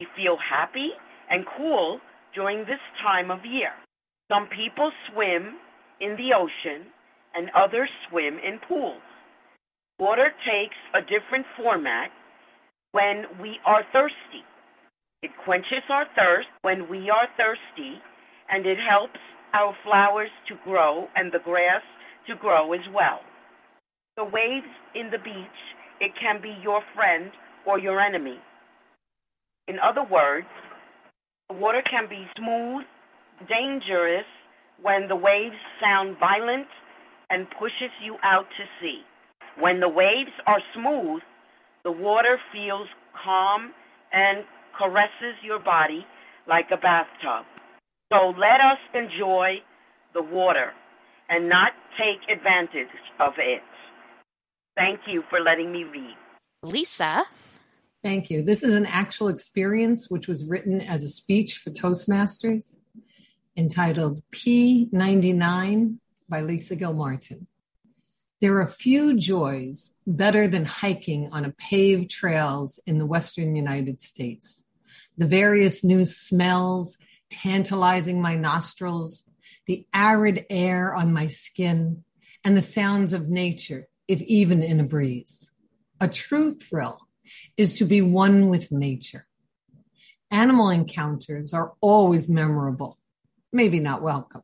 We 0.00 0.06
feel 0.16 0.36
happy 0.36 0.90
and 1.30 1.44
cool 1.56 2.00
during 2.34 2.60
this 2.60 2.82
time 3.02 3.30
of 3.30 3.44
year. 3.44 3.70
Some 4.30 4.48
people 4.48 4.90
swim 5.12 5.56
in 6.00 6.16
the 6.16 6.34
ocean 6.36 6.86
and 7.34 7.50
others 7.56 7.88
swim 8.08 8.38
in 8.38 8.58
pools. 8.68 9.02
Water 10.02 10.32
takes 10.44 10.74
a 10.98 11.00
different 11.00 11.46
format 11.56 12.10
when 12.90 13.22
we 13.40 13.58
are 13.64 13.84
thirsty. 13.92 14.42
It 15.22 15.30
quenches 15.44 15.86
our 15.88 16.06
thirst 16.16 16.48
when 16.62 16.88
we 16.90 17.08
are 17.08 17.28
thirsty, 17.36 18.02
and 18.50 18.66
it 18.66 18.78
helps 18.82 19.20
our 19.54 19.72
flowers 19.84 20.30
to 20.48 20.56
grow 20.64 21.06
and 21.14 21.30
the 21.30 21.38
grass 21.44 21.82
to 22.26 22.34
grow 22.34 22.72
as 22.72 22.80
well. 22.92 23.20
The 24.16 24.24
waves 24.24 24.66
in 24.96 25.12
the 25.12 25.22
beach, 25.22 25.60
it 26.00 26.10
can 26.20 26.42
be 26.42 26.52
your 26.64 26.82
friend 26.96 27.30
or 27.64 27.78
your 27.78 28.00
enemy. 28.00 28.40
In 29.68 29.76
other 29.78 30.02
words, 30.02 30.50
the 31.48 31.54
water 31.54 31.82
can 31.88 32.08
be 32.10 32.26
smooth, 32.36 32.82
dangerous 33.48 34.26
when 34.82 35.06
the 35.06 35.14
waves 35.14 35.62
sound 35.80 36.16
violent 36.18 36.66
and 37.30 37.46
pushes 37.56 37.94
you 38.04 38.16
out 38.24 38.46
to 38.58 38.64
sea. 38.80 39.02
When 39.58 39.80
the 39.80 39.88
waves 39.88 40.32
are 40.46 40.60
smooth, 40.74 41.22
the 41.84 41.92
water 41.92 42.38
feels 42.52 42.88
calm 43.24 43.72
and 44.12 44.44
caresses 44.78 45.36
your 45.42 45.58
body 45.58 46.06
like 46.48 46.66
a 46.72 46.76
bathtub. 46.76 47.46
So 48.12 48.34
let 48.38 48.60
us 48.60 48.78
enjoy 48.94 49.62
the 50.14 50.22
water 50.22 50.72
and 51.28 51.48
not 51.48 51.72
take 51.98 52.20
advantage 52.34 52.92
of 53.20 53.32
it. 53.38 53.62
Thank 54.76 55.00
you 55.06 55.22
for 55.28 55.40
letting 55.40 55.72
me 55.72 55.84
read. 55.84 56.16
Lisa. 56.62 57.24
Thank 58.02 58.30
you. 58.30 58.42
This 58.42 58.62
is 58.62 58.74
an 58.74 58.86
actual 58.86 59.28
experience 59.28 60.08
which 60.08 60.26
was 60.26 60.44
written 60.44 60.80
as 60.80 61.04
a 61.04 61.08
speech 61.08 61.60
for 61.62 61.70
Toastmasters 61.70 62.76
entitled 63.56 64.22
P99 64.32 65.98
by 66.28 66.40
Lisa 66.40 66.74
Gilmartin. 66.74 67.46
There 68.42 68.58
are 68.60 68.66
few 68.66 69.16
joys 69.16 69.94
better 70.04 70.48
than 70.48 70.64
hiking 70.64 71.28
on 71.30 71.44
a 71.44 71.52
paved 71.52 72.10
trails 72.10 72.80
in 72.88 72.98
the 72.98 73.06
western 73.06 73.54
United 73.54 74.02
States. 74.02 74.64
The 75.16 75.28
various 75.28 75.84
new 75.84 76.04
smells 76.04 76.98
tantalizing 77.30 78.20
my 78.20 78.34
nostrils, 78.34 79.30
the 79.68 79.86
arid 79.94 80.44
air 80.50 80.92
on 80.92 81.12
my 81.12 81.28
skin, 81.28 82.02
and 82.42 82.56
the 82.56 82.62
sounds 82.62 83.12
of 83.12 83.28
nature, 83.28 83.86
if 84.08 84.20
even 84.22 84.60
in 84.64 84.80
a 84.80 84.84
breeze. 84.84 85.48
A 86.00 86.08
true 86.08 86.52
thrill 86.52 86.98
is 87.56 87.74
to 87.74 87.84
be 87.84 88.02
one 88.02 88.48
with 88.48 88.72
nature. 88.72 89.28
Animal 90.32 90.70
encounters 90.70 91.54
are 91.54 91.74
always 91.80 92.28
memorable, 92.28 92.98
maybe 93.52 93.78
not 93.78 94.02
welcome. 94.02 94.42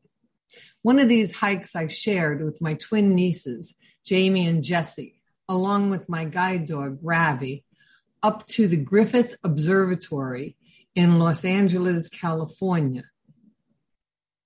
One 0.82 1.00
of 1.00 1.08
these 1.08 1.34
hikes 1.34 1.74
I 1.74 1.88
shared 1.88 2.44
with 2.44 2.60
my 2.60 2.74
twin 2.74 3.16
nieces, 3.16 3.74
Jamie 4.04 4.46
and 4.46 4.62
Jesse, 4.64 5.20
along 5.48 5.90
with 5.90 6.08
my 6.08 6.24
guide 6.24 6.66
dog, 6.66 6.98
Ravi, 7.02 7.64
up 8.22 8.46
to 8.48 8.66
the 8.66 8.76
Griffith 8.76 9.36
Observatory 9.44 10.56
in 10.94 11.18
Los 11.18 11.44
Angeles, 11.44 12.08
California. 12.08 13.04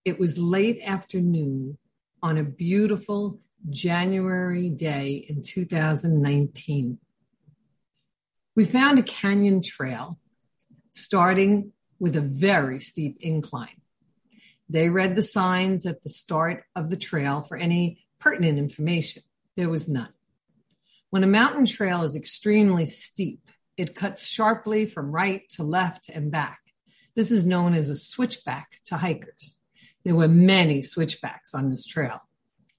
It 0.04 0.18
was 0.18 0.36
late 0.36 0.80
afternoon 0.84 1.78
on 2.22 2.36
a 2.36 2.42
beautiful 2.42 3.40
January 3.70 4.68
day 4.68 5.24
in 5.28 5.42
2019. 5.42 6.98
We 8.54 8.64
found 8.64 8.98
a 8.98 9.02
canyon 9.02 9.62
trail 9.62 10.18
starting 10.92 11.72
with 11.98 12.16
a 12.16 12.20
very 12.20 12.80
steep 12.80 13.16
incline. 13.20 13.80
They 14.68 14.88
read 14.88 15.16
the 15.16 15.22
signs 15.22 15.86
at 15.86 16.02
the 16.02 16.10
start 16.10 16.64
of 16.74 16.90
the 16.90 16.96
trail 16.96 17.42
for 17.42 17.56
any 17.56 18.04
pertinent 18.18 18.58
information. 18.58 19.22
There 19.56 19.68
was 19.68 19.88
none. 19.88 20.12
When 21.10 21.24
a 21.24 21.28
mountain 21.28 21.66
trail 21.66 22.02
is 22.02 22.16
extremely 22.16 22.86
steep, 22.86 23.50
it 23.76 23.94
cuts 23.94 24.26
sharply 24.26 24.86
from 24.86 25.12
right 25.12 25.42
to 25.50 25.62
left 25.62 26.08
and 26.08 26.30
back. 26.30 26.60
This 27.14 27.30
is 27.30 27.44
known 27.44 27.74
as 27.74 27.90
a 27.90 27.96
switchback 27.96 28.80
to 28.86 28.96
hikers. 28.96 29.58
There 30.04 30.14
were 30.14 30.28
many 30.28 30.80
switchbacks 30.80 31.54
on 31.54 31.68
this 31.68 31.84
trail. 31.84 32.20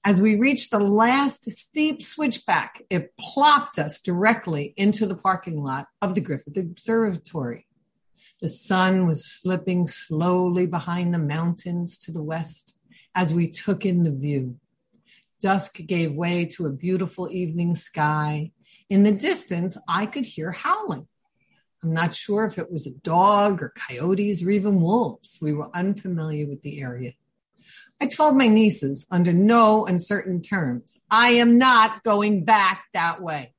As 0.04 0.20
we 0.20 0.34
reached 0.34 0.70
the 0.70 0.80
last 0.80 1.50
steep 1.50 2.02
switchback, 2.02 2.82
it 2.90 3.16
plopped 3.16 3.78
us 3.78 4.00
directly 4.02 4.74
into 4.76 5.06
the 5.06 5.16
parking 5.16 5.62
lot 5.62 5.86
of 6.02 6.14
the 6.14 6.20
Griffith 6.20 6.56
Observatory. 6.56 7.66
The 8.40 8.48
sun 8.50 9.06
was 9.06 9.24
slipping 9.24 9.86
slowly 9.86 10.66
behind 10.66 11.14
the 11.14 11.18
mountains 11.18 11.96
to 11.98 12.12
the 12.12 12.22
west 12.22 12.74
as 13.14 13.32
we 13.32 13.48
took 13.48 13.86
in 13.86 14.02
the 14.02 14.10
view. 14.10 14.58
Dusk 15.44 15.76
gave 15.86 16.14
way 16.14 16.46
to 16.56 16.64
a 16.64 16.70
beautiful 16.70 17.28
evening 17.30 17.74
sky. 17.74 18.50
In 18.88 19.02
the 19.02 19.12
distance, 19.12 19.76
I 19.86 20.06
could 20.06 20.24
hear 20.24 20.50
howling. 20.50 21.06
I'm 21.82 21.92
not 21.92 22.14
sure 22.14 22.46
if 22.46 22.56
it 22.56 22.72
was 22.72 22.86
a 22.86 22.92
dog 22.92 23.62
or 23.62 23.74
coyotes 23.76 24.42
or 24.42 24.48
even 24.48 24.80
wolves. 24.80 25.38
We 25.42 25.52
were 25.52 25.68
unfamiliar 25.76 26.46
with 26.46 26.62
the 26.62 26.80
area. 26.80 27.12
I 28.00 28.06
told 28.06 28.38
my 28.38 28.46
nieces 28.46 29.04
under 29.10 29.34
no 29.34 29.84
uncertain 29.84 30.40
terms, 30.40 30.96
I 31.10 31.32
am 31.32 31.58
not 31.58 32.02
going 32.04 32.46
back 32.46 32.86
that 32.94 33.20
way. 33.20 33.52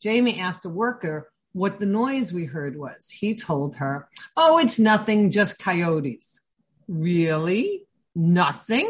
Jamie 0.00 0.38
asked 0.38 0.64
a 0.64 0.68
worker 0.68 1.32
what 1.54 1.80
the 1.80 1.86
noise 1.86 2.32
we 2.32 2.44
heard 2.44 2.76
was. 2.76 3.10
He 3.10 3.34
told 3.34 3.74
her, 3.76 4.08
Oh, 4.36 4.58
it's 4.58 4.78
nothing, 4.78 5.32
just 5.32 5.58
coyotes. 5.58 6.40
Really? 6.86 7.82
Nothing? 8.14 8.88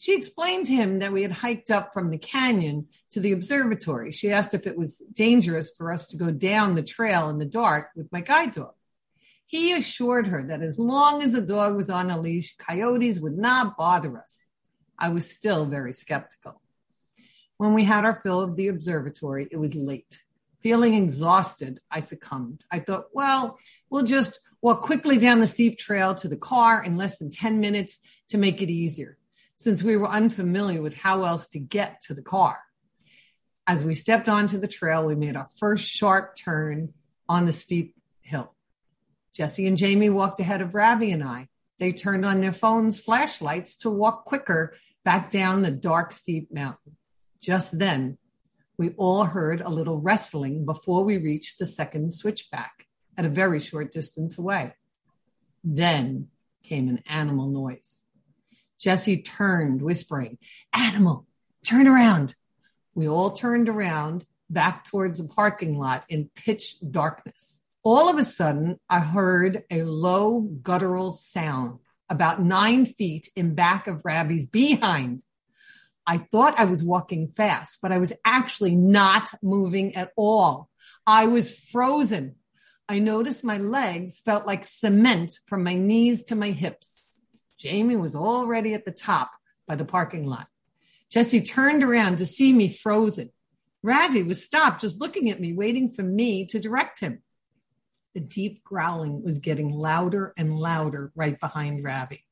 She 0.00 0.16
explained 0.16 0.64
to 0.64 0.72
him 0.72 1.00
that 1.00 1.12
we 1.12 1.20
had 1.20 1.30
hiked 1.30 1.70
up 1.70 1.92
from 1.92 2.08
the 2.08 2.16
canyon 2.16 2.88
to 3.10 3.20
the 3.20 3.32
observatory. 3.32 4.12
She 4.12 4.32
asked 4.32 4.54
if 4.54 4.66
it 4.66 4.78
was 4.78 5.02
dangerous 5.12 5.70
for 5.76 5.92
us 5.92 6.06
to 6.06 6.16
go 6.16 6.30
down 6.30 6.74
the 6.74 6.82
trail 6.82 7.28
in 7.28 7.36
the 7.36 7.44
dark 7.44 7.90
with 7.94 8.10
my 8.10 8.22
guide 8.22 8.52
dog. 8.52 8.72
He 9.44 9.74
assured 9.74 10.28
her 10.28 10.42
that 10.44 10.62
as 10.62 10.78
long 10.78 11.22
as 11.22 11.32
the 11.32 11.42
dog 11.42 11.76
was 11.76 11.90
on 11.90 12.08
a 12.08 12.18
leash, 12.18 12.56
coyotes 12.56 13.20
would 13.20 13.36
not 13.36 13.76
bother 13.76 14.16
us. 14.16 14.46
I 14.98 15.10
was 15.10 15.30
still 15.30 15.66
very 15.66 15.92
skeptical. 15.92 16.62
When 17.58 17.74
we 17.74 17.84
had 17.84 18.06
our 18.06 18.14
fill 18.14 18.40
of 18.40 18.56
the 18.56 18.68
observatory, 18.68 19.48
it 19.50 19.58
was 19.58 19.74
late. 19.74 20.22
Feeling 20.62 20.94
exhausted, 20.94 21.78
I 21.90 22.00
succumbed. 22.00 22.64
I 22.70 22.80
thought, 22.80 23.08
well, 23.12 23.58
we'll 23.90 24.04
just 24.04 24.40
walk 24.62 24.80
quickly 24.80 25.18
down 25.18 25.40
the 25.40 25.46
steep 25.46 25.78
trail 25.78 26.14
to 26.14 26.28
the 26.28 26.38
car 26.38 26.82
in 26.82 26.96
less 26.96 27.18
than 27.18 27.30
10 27.30 27.60
minutes 27.60 27.98
to 28.30 28.38
make 28.38 28.62
it 28.62 28.70
easier, 28.70 29.18
since 29.60 29.82
we 29.82 29.94
were 29.94 30.08
unfamiliar 30.08 30.80
with 30.80 30.94
how 30.94 31.24
else 31.24 31.46
to 31.48 31.58
get 31.58 32.00
to 32.00 32.14
the 32.14 32.22
car. 32.22 32.58
As 33.66 33.84
we 33.84 33.94
stepped 33.94 34.26
onto 34.26 34.56
the 34.56 34.66
trail, 34.66 35.04
we 35.04 35.14
made 35.14 35.36
our 35.36 35.48
first 35.58 35.86
sharp 35.86 36.34
turn 36.34 36.94
on 37.28 37.44
the 37.44 37.52
steep 37.52 37.94
hill. 38.22 38.54
Jesse 39.34 39.66
and 39.66 39.76
Jamie 39.76 40.08
walked 40.08 40.40
ahead 40.40 40.62
of 40.62 40.74
Ravi 40.74 41.12
and 41.12 41.22
I. 41.22 41.48
They 41.78 41.92
turned 41.92 42.24
on 42.24 42.40
their 42.40 42.54
phones' 42.54 42.98
flashlights 42.98 43.76
to 43.78 43.90
walk 43.90 44.24
quicker 44.24 44.74
back 45.04 45.30
down 45.30 45.60
the 45.60 45.70
dark, 45.70 46.14
steep 46.14 46.50
mountain. 46.50 46.96
Just 47.42 47.78
then, 47.78 48.16
we 48.78 48.94
all 48.96 49.24
heard 49.24 49.60
a 49.60 49.68
little 49.68 50.00
wrestling 50.00 50.64
before 50.64 51.04
we 51.04 51.18
reached 51.18 51.58
the 51.58 51.66
second 51.66 52.14
switchback 52.14 52.86
at 53.18 53.26
a 53.26 53.28
very 53.28 53.60
short 53.60 53.92
distance 53.92 54.38
away. 54.38 54.72
Then 55.62 56.28
came 56.62 56.88
an 56.88 57.02
animal 57.06 57.48
noise. 57.48 57.99
Jesse 58.80 59.22
turned, 59.22 59.82
whispering, 59.82 60.38
Animal, 60.72 61.26
turn 61.64 61.86
around. 61.86 62.34
We 62.94 63.08
all 63.08 63.32
turned 63.32 63.68
around 63.68 64.24
back 64.48 64.84
towards 64.86 65.18
the 65.18 65.24
parking 65.24 65.78
lot 65.78 66.04
in 66.08 66.30
pitch 66.34 66.76
darkness. 66.90 67.60
All 67.82 68.08
of 68.08 68.18
a 68.18 68.24
sudden, 68.24 68.78
I 68.88 69.00
heard 69.00 69.64
a 69.70 69.82
low 69.82 70.40
guttural 70.40 71.12
sound 71.12 71.78
about 72.08 72.42
nine 72.42 72.86
feet 72.86 73.30
in 73.36 73.54
back 73.54 73.86
of 73.86 74.04
Ravi's 74.04 74.46
behind. 74.46 75.22
I 76.06 76.18
thought 76.18 76.58
I 76.58 76.64
was 76.64 76.82
walking 76.82 77.28
fast, 77.28 77.78
but 77.80 77.92
I 77.92 77.98
was 77.98 78.12
actually 78.24 78.74
not 78.74 79.30
moving 79.42 79.94
at 79.94 80.10
all. 80.16 80.68
I 81.06 81.26
was 81.26 81.56
frozen. 81.56 82.34
I 82.88 82.98
noticed 82.98 83.44
my 83.44 83.58
legs 83.58 84.18
felt 84.18 84.46
like 84.46 84.64
cement 84.64 85.38
from 85.46 85.62
my 85.62 85.74
knees 85.74 86.24
to 86.24 86.34
my 86.34 86.50
hips. 86.50 87.09
Jamie 87.60 87.96
was 87.96 88.16
already 88.16 88.72
at 88.72 88.86
the 88.86 88.90
top 88.90 89.30
by 89.68 89.76
the 89.76 89.84
parking 89.84 90.26
lot. 90.26 90.48
Jesse 91.10 91.42
turned 91.42 91.82
around 91.82 92.18
to 92.18 92.26
see 92.26 92.52
me 92.52 92.72
frozen. 92.72 93.30
Ravi 93.82 94.22
was 94.22 94.44
stopped, 94.44 94.80
just 94.80 95.00
looking 95.00 95.30
at 95.30 95.40
me, 95.40 95.52
waiting 95.52 95.92
for 95.92 96.02
me 96.02 96.46
to 96.46 96.58
direct 96.58 97.00
him. 97.00 97.22
The 98.14 98.20
deep 98.20 98.64
growling 98.64 99.22
was 99.22 99.40
getting 99.40 99.70
louder 99.70 100.32
and 100.36 100.58
louder 100.58 101.12
right 101.14 101.38
behind 101.38 101.84
Ravi. 101.84 102.24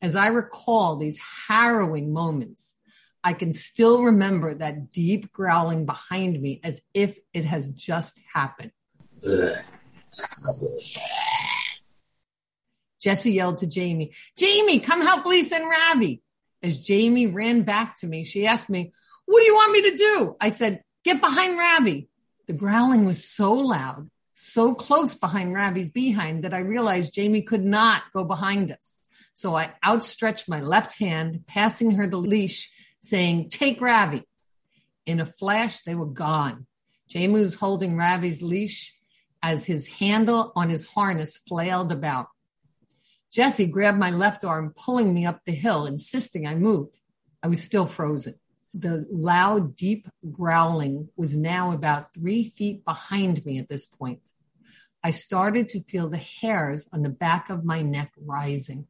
As 0.00 0.16
I 0.16 0.28
recall 0.28 0.96
these 0.96 1.18
harrowing 1.46 2.12
moments, 2.12 2.74
I 3.22 3.34
can 3.34 3.52
still 3.52 4.02
remember 4.02 4.54
that 4.54 4.92
deep 4.92 5.32
growling 5.32 5.86
behind 5.86 6.40
me 6.40 6.60
as 6.64 6.82
if 6.94 7.18
it 7.32 7.44
has 7.44 7.68
just 7.68 8.18
happened. 8.32 8.72
Jesse 13.04 13.32
yelled 13.32 13.58
to 13.58 13.66
Jamie, 13.66 14.14
Jamie, 14.34 14.80
come 14.80 15.02
help 15.02 15.26
Lisa 15.26 15.56
and 15.56 15.68
Ravi. 15.68 16.22
As 16.62 16.80
Jamie 16.80 17.26
ran 17.26 17.60
back 17.60 17.98
to 17.98 18.06
me, 18.06 18.24
she 18.24 18.46
asked 18.46 18.70
me, 18.70 18.94
What 19.26 19.40
do 19.40 19.44
you 19.44 19.54
want 19.54 19.72
me 19.72 19.90
to 19.90 19.96
do? 19.98 20.36
I 20.40 20.48
said, 20.48 20.82
Get 21.04 21.20
behind 21.20 21.58
Ravi. 21.58 22.08
The 22.46 22.54
growling 22.54 23.04
was 23.04 23.22
so 23.22 23.52
loud, 23.52 24.08
so 24.32 24.74
close 24.74 25.14
behind 25.14 25.52
Ravi's 25.52 25.90
behind 25.90 26.44
that 26.44 26.54
I 26.54 26.60
realized 26.60 27.12
Jamie 27.12 27.42
could 27.42 27.62
not 27.62 28.04
go 28.14 28.24
behind 28.24 28.72
us. 28.72 28.98
So 29.34 29.54
I 29.54 29.74
outstretched 29.84 30.48
my 30.48 30.62
left 30.62 30.98
hand, 30.98 31.44
passing 31.46 31.90
her 31.92 32.06
the 32.06 32.16
leash, 32.16 32.70
saying, 33.00 33.50
Take 33.50 33.82
Ravi. 33.82 34.26
In 35.04 35.20
a 35.20 35.26
flash, 35.26 35.82
they 35.82 35.94
were 35.94 36.06
gone. 36.06 36.66
Jamie 37.08 37.40
was 37.40 37.54
holding 37.54 37.98
Ravi's 37.98 38.40
leash 38.40 38.94
as 39.42 39.66
his 39.66 39.86
handle 39.86 40.52
on 40.56 40.70
his 40.70 40.86
harness 40.86 41.36
flailed 41.46 41.92
about. 41.92 42.28
Jesse 43.34 43.66
grabbed 43.66 43.98
my 43.98 44.12
left 44.12 44.44
arm, 44.44 44.72
pulling 44.76 45.12
me 45.12 45.26
up 45.26 45.40
the 45.44 45.52
hill, 45.52 45.86
insisting 45.86 46.46
I 46.46 46.54
move. 46.54 46.90
I 47.42 47.48
was 47.48 47.60
still 47.60 47.86
frozen. 47.86 48.36
The 48.74 49.06
loud, 49.10 49.74
deep 49.74 50.08
growling 50.30 51.08
was 51.16 51.34
now 51.34 51.72
about 51.72 52.14
three 52.14 52.50
feet 52.50 52.84
behind 52.84 53.44
me 53.44 53.58
at 53.58 53.68
this 53.68 53.86
point. 53.86 54.20
I 55.02 55.10
started 55.10 55.68
to 55.70 55.82
feel 55.82 56.08
the 56.08 56.16
hairs 56.16 56.88
on 56.92 57.02
the 57.02 57.08
back 57.08 57.50
of 57.50 57.64
my 57.64 57.82
neck 57.82 58.12
rising. 58.16 58.86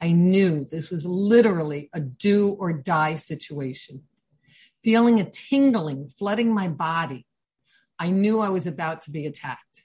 I 0.00 0.12
knew 0.12 0.66
this 0.70 0.88
was 0.88 1.04
literally 1.04 1.90
a 1.92 2.00
do 2.00 2.48
or 2.48 2.72
die 2.72 3.16
situation. 3.16 4.04
Feeling 4.82 5.20
a 5.20 5.30
tingling 5.30 6.08
flooding 6.18 6.54
my 6.54 6.68
body, 6.68 7.26
I 7.98 8.10
knew 8.10 8.40
I 8.40 8.48
was 8.48 8.66
about 8.66 9.02
to 9.02 9.10
be 9.10 9.26
attacked. 9.26 9.84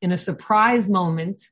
In 0.00 0.12
a 0.12 0.18
surprise 0.18 0.88
moment, 0.88 1.48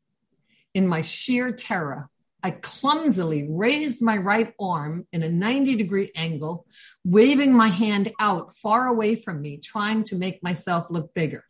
in 0.77 0.87
my 0.87 1.01
sheer 1.01 1.53
terror, 1.53 2.11
I 2.43 2.51
clumsily 2.51 3.49
raised 3.49 4.03
my 4.03 4.19
right 4.19 4.53
arm 4.61 5.07
in 5.11 5.23
a 5.23 5.29
90 5.31 5.75
degree 5.75 6.12
angle, 6.15 6.67
waving 7.03 7.55
my 7.55 7.69
hand 7.69 8.12
out 8.21 8.55
far 8.62 8.87
away 8.87 9.17
from 9.17 9.41
me, 9.41 9.57
trying 9.57 10.05
to 10.05 10.17
make 10.17 10.43
myself 10.43 10.89
look 10.91 11.15
bigger. 11.15 11.45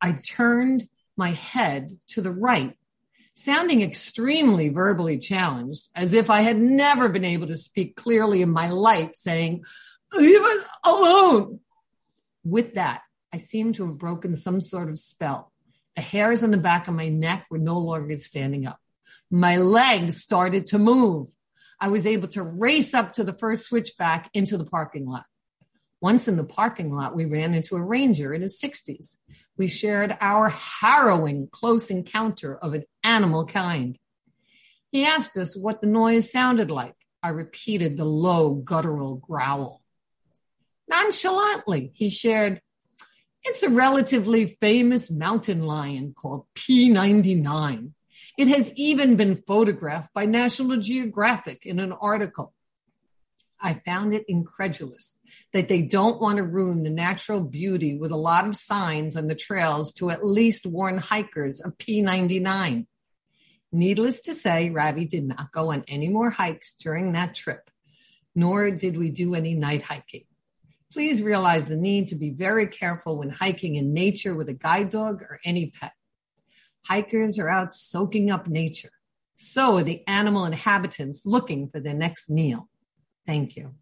I 0.00 0.12
turned 0.12 0.88
my 1.18 1.32
head 1.32 1.98
to 2.08 2.22
the 2.22 2.32
right, 2.32 2.78
sounding 3.34 3.82
extremely 3.82 4.70
verbally 4.70 5.18
challenged, 5.18 5.90
as 5.94 6.14
if 6.14 6.30
I 6.30 6.40
had 6.40 6.58
never 6.58 7.10
been 7.10 7.26
able 7.26 7.48
to 7.48 7.58
speak 7.58 7.94
clearly 7.94 8.40
in 8.40 8.50
my 8.50 8.70
life, 8.70 9.10
saying, 9.16 9.64
Leave 10.14 10.40
us 10.40 10.64
alone. 10.82 11.60
With 12.42 12.74
that, 12.74 13.02
I 13.34 13.36
seemed 13.36 13.74
to 13.74 13.86
have 13.86 13.98
broken 13.98 14.34
some 14.34 14.62
sort 14.62 14.88
of 14.88 14.98
spell. 14.98 15.52
The 15.96 16.02
hairs 16.02 16.42
on 16.42 16.50
the 16.50 16.58
back 16.58 16.88
of 16.88 16.94
my 16.94 17.08
neck 17.08 17.46
were 17.50 17.58
no 17.58 17.78
longer 17.78 18.18
standing 18.18 18.66
up. 18.66 18.78
My 19.30 19.56
legs 19.56 20.22
started 20.22 20.66
to 20.66 20.78
move. 20.78 21.28
I 21.80 21.88
was 21.88 22.06
able 22.06 22.28
to 22.28 22.42
race 22.42 22.94
up 22.94 23.14
to 23.14 23.24
the 23.24 23.32
first 23.32 23.66
switchback 23.66 24.30
into 24.32 24.56
the 24.56 24.64
parking 24.64 25.06
lot. 25.06 25.24
Once 26.00 26.28
in 26.28 26.36
the 26.36 26.44
parking 26.44 26.94
lot, 26.94 27.16
we 27.16 27.24
ran 27.24 27.54
into 27.54 27.76
a 27.76 27.82
ranger 27.82 28.34
in 28.34 28.42
his 28.42 28.60
60s. 28.60 29.16
We 29.56 29.68
shared 29.68 30.16
our 30.20 30.50
harrowing 30.50 31.48
close 31.50 31.90
encounter 31.90 32.56
of 32.56 32.74
an 32.74 32.84
animal 33.02 33.46
kind. 33.46 33.98
He 34.92 35.04
asked 35.06 35.36
us 35.36 35.56
what 35.56 35.80
the 35.80 35.86
noise 35.86 36.30
sounded 36.30 36.70
like. 36.70 36.94
I 37.22 37.30
repeated 37.30 37.96
the 37.96 38.04
low 38.04 38.54
guttural 38.54 39.16
growl. 39.16 39.82
Nonchalantly, 40.88 41.90
he 41.94 42.10
shared, 42.10 42.60
it's 43.46 43.62
a 43.62 43.70
relatively 43.70 44.58
famous 44.60 45.08
mountain 45.08 45.62
lion 45.62 46.14
called 46.16 46.46
P99. 46.56 47.92
It 48.36 48.48
has 48.48 48.72
even 48.74 49.14
been 49.14 49.42
photographed 49.46 50.12
by 50.12 50.26
National 50.26 50.78
Geographic 50.78 51.64
in 51.64 51.78
an 51.78 51.92
article. 51.92 52.52
I 53.60 53.74
found 53.86 54.12
it 54.14 54.24
incredulous 54.28 55.16
that 55.52 55.68
they 55.68 55.80
don't 55.80 56.20
want 56.20 56.38
to 56.38 56.42
ruin 56.42 56.82
the 56.82 56.90
natural 56.90 57.40
beauty 57.40 57.96
with 57.96 58.10
a 58.10 58.16
lot 58.16 58.48
of 58.48 58.56
signs 58.56 59.16
on 59.16 59.28
the 59.28 59.34
trails 59.36 59.92
to 59.94 60.10
at 60.10 60.26
least 60.26 60.66
warn 60.66 60.98
hikers 60.98 61.60
of 61.60 61.78
P99. 61.78 62.86
Needless 63.70 64.20
to 64.22 64.34
say, 64.34 64.70
Ravi 64.70 65.04
did 65.04 65.24
not 65.24 65.52
go 65.52 65.70
on 65.70 65.84
any 65.86 66.08
more 66.08 66.30
hikes 66.30 66.74
during 66.74 67.12
that 67.12 67.36
trip, 67.36 67.70
nor 68.34 68.72
did 68.72 68.98
we 68.98 69.10
do 69.10 69.36
any 69.36 69.54
night 69.54 69.82
hiking. 69.82 70.24
Please 70.92 71.22
realize 71.22 71.66
the 71.66 71.76
need 71.76 72.08
to 72.08 72.14
be 72.14 72.30
very 72.30 72.66
careful 72.66 73.18
when 73.18 73.30
hiking 73.30 73.76
in 73.76 73.92
nature 73.92 74.34
with 74.34 74.48
a 74.48 74.54
guide 74.54 74.90
dog 74.90 75.22
or 75.22 75.40
any 75.44 75.70
pet. 75.70 75.92
Hikers 76.86 77.38
are 77.38 77.48
out 77.48 77.72
soaking 77.72 78.30
up 78.30 78.46
nature. 78.46 78.92
So 79.36 79.78
are 79.78 79.82
the 79.82 80.06
animal 80.06 80.44
inhabitants 80.44 81.22
looking 81.24 81.68
for 81.68 81.80
their 81.80 81.94
next 81.94 82.30
meal. 82.30 82.68
Thank 83.26 83.56
you. 83.56 83.74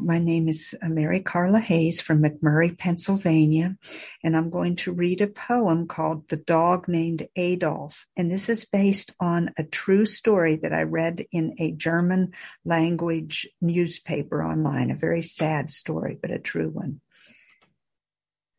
My 0.00 0.18
name 0.18 0.48
is 0.48 0.74
uh, 0.82 0.88
Mary 0.88 1.20
Carla 1.20 1.60
Hayes 1.60 2.00
from 2.00 2.22
McMurray, 2.22 2.76
Pennsylvania, 2.76 3.76
and 4.24 4.36
I'm 4.36 4.50
going 4.50 4.76
to 4.76 4.92
read 4.92 5.20
a 5.20 5.26
poem 5.26 5.86
called 5.86 6.28
The 6.28 6.38
Dog 6.38 6.88
Named 6.88 7.28
Adolf. 7.36 8.06
And 8.16 8.30
this 8.30 8.48
is 8.48 8.64
based 8.64 9.12
on 9.20 9.52
a 9.56 9.62
true 9.62 10.06
story 10.06 10.56
that 10.56 10.72
I 10.72 10.82
read 10.82 11.26
in 11.30 11.54
a 11.58 11.72
German 11.72 12.32
language 12.64 13.48
newspaper 13.60 14.44
online. 14.44 14.90
A 14.90 14.96
very 14.96 15.22
sad 15.22 15.70
story, 15.70 16.18
but 16.20 16.30
a 16.30 16.38
true 16.38 16.68
one. 16.68 17.00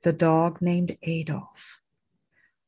The 0.04 0.14
Dog 0.14 0.62
Named 0.62 0.98
Adolf. 1.02 1.80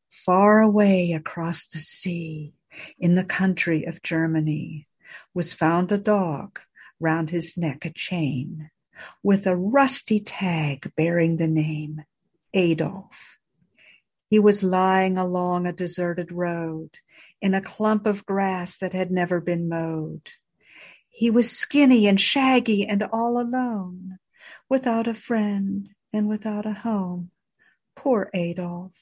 Far 0.10 0.62
away 0.62 1.13
across 1.13 1.67
the 1.67 1.80
sea, 1.80 2.54
in 2.97 3.15
the 3.15 3.23
country 3.23 3.86
of 3.86 4.04
Germany, 4.04 4.88
was 5.34 5.54
found 5.54 5.91
a 5.91 5.97
dog 5.97 6.60
round 6.99 7.29
his 7.29 7.58
neck 7.58 7.86
a 7.86 7.91
chain 7.91 8.69
with 9.23 9.45
a 9.45 9.55
rusty 9.55 10.19
tag 10.19 10.91
bearing 10.95 11.38
the 11.38 11.47
name 11.47 12.03
Adolf. 12.53 13.38
He 14.29 14.39
was 14.39 14.63
lying 14.63 15.17
along 15.17 15.65
a 15.65 15.73
deserted 15.73 16.31
road 16.31 16.91
in 17.41 17.53
a 17.53 17.62
clump 17.62 18.05
of 18.05 18.25
grass 18.25 18.77
that 18.77 18.93
had 18.93 19.12
never 19.12 19.39
been 19.39 19.69
mowed. 19.69 20.29
He 21.10 21.29
was 21.29 21.51
skinny 21.51 22.08
and 22.08 22.19
shaggy 22.19 22.86
and 22.86 23.03
all 23.03 23.39
alone, 23.39 24.17
without 24.67 25.08
a 25.08 25.13
friend 25.13 25.89
and 26.12 26.27
without 26.27 26.65
a 26.65 26.73
home. 26.73 27.31
Poor 27.95 28.29
Adolf. 28.34 28.93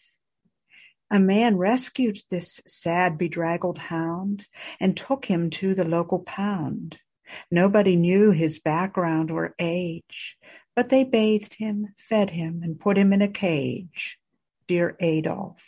A 1.09 1.19
man 1.19 1.57
rescued 1.57 2.19
this 2.29 2.59
sad, 2.65 3.17
bedraggled 3.17 3.77
hound 3.77 4.47
and 4.79 4.97
took 4.97 5.25
him 5.25 5.49
to 5.51 5.75
the 5.75 5.83
local 5.83 6.19
pound. 6.19 6.97
Nobody 7.51 7.95
knew 7.95 8.31
his 8.31 8.59
background 8.59 9.31
or 9.31 9.55
age, 9.59 10.37
but 10.75 10.89
they 10.89 11.03
bathed 11.03 11.55
him, 11.55 11.93
fed 11.97 12.31
him, 12.31 12.61
and 12.63 12.79
put 12.79 12.97
him 12.97 13.13
in 13.13 13.21
a 13.21 13.27
cage. 13.27 14.17
Dear 14.67 14.95
Adolf. 14.99 15.61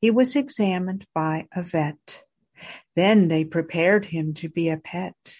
He 0.00 0.10
was 0.10 0.36
examined 0.36 1.06
by 1.14 1.46
a 1.54 1.62
vet. 1.62 2.22
Then 2.94 3.28
they 3.28 3.44
prepared 3.44 4.06
him 4.06 4.34
to 4.34 4.48
be 4.48 4.68
a 4.68 4.76
pet. 4.76 5.34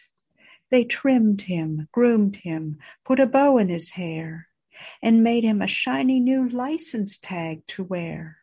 They 0.70 0.84
trimmed 0.84 1.42
him, 1.42 1.88
groomed 1.92 2.36
him, 2.36 2.78
put 3.04 3.20
a 3.20 3.26
bow 3.26 3.58
in 3.58 3.68
his 3.68 3.90
hair, 3.90 4.48
and 5.00 5.22
made 5.22 5.44
him 5.44 5.62
a 5.62 5.68
shiny 5.68 6.18
new 6.18 6.48
license 6.48 7.18
tag 7.18 7.66
to 7.68 7.84
wear 7.84 8.38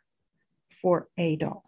for 0.81 1.09
Adolf. 1.17 1.65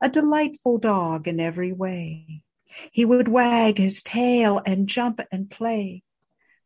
A 0.00 0.08
delightful 0.08 0.78
dog 0.78 1.26
in 1.26 1.40
every 1.40 1.72
way. 1.72 2.43
He 2.92 3.04
would 3.04 3.28
wag 3.28 3.78
his 3.78 4.02
tail 4.02 4.60
and 4.66 4.88
jump 4.88 5.20
and 5.30 5.50
play. 5.50 6.02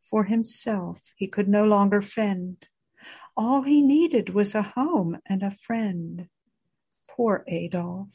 For 0.01 0.25
himself, 0.25 1.01
he 1.17 1.27
could 1.27 1.49
no 1.49 1.65
longer 1.65 2.01
fend. 2.01 2.67
All 3.37 3.63
he 3.63 3.83
needed 3.83 4.31
was 4.31 4.55
a 4.55 4.63
home 4.63 5.19
and 5.27 5.43
a 5.43 5.51
friend. 5.51 6.29
Poor 7.09 7.45
Adolf. 7.47 8.09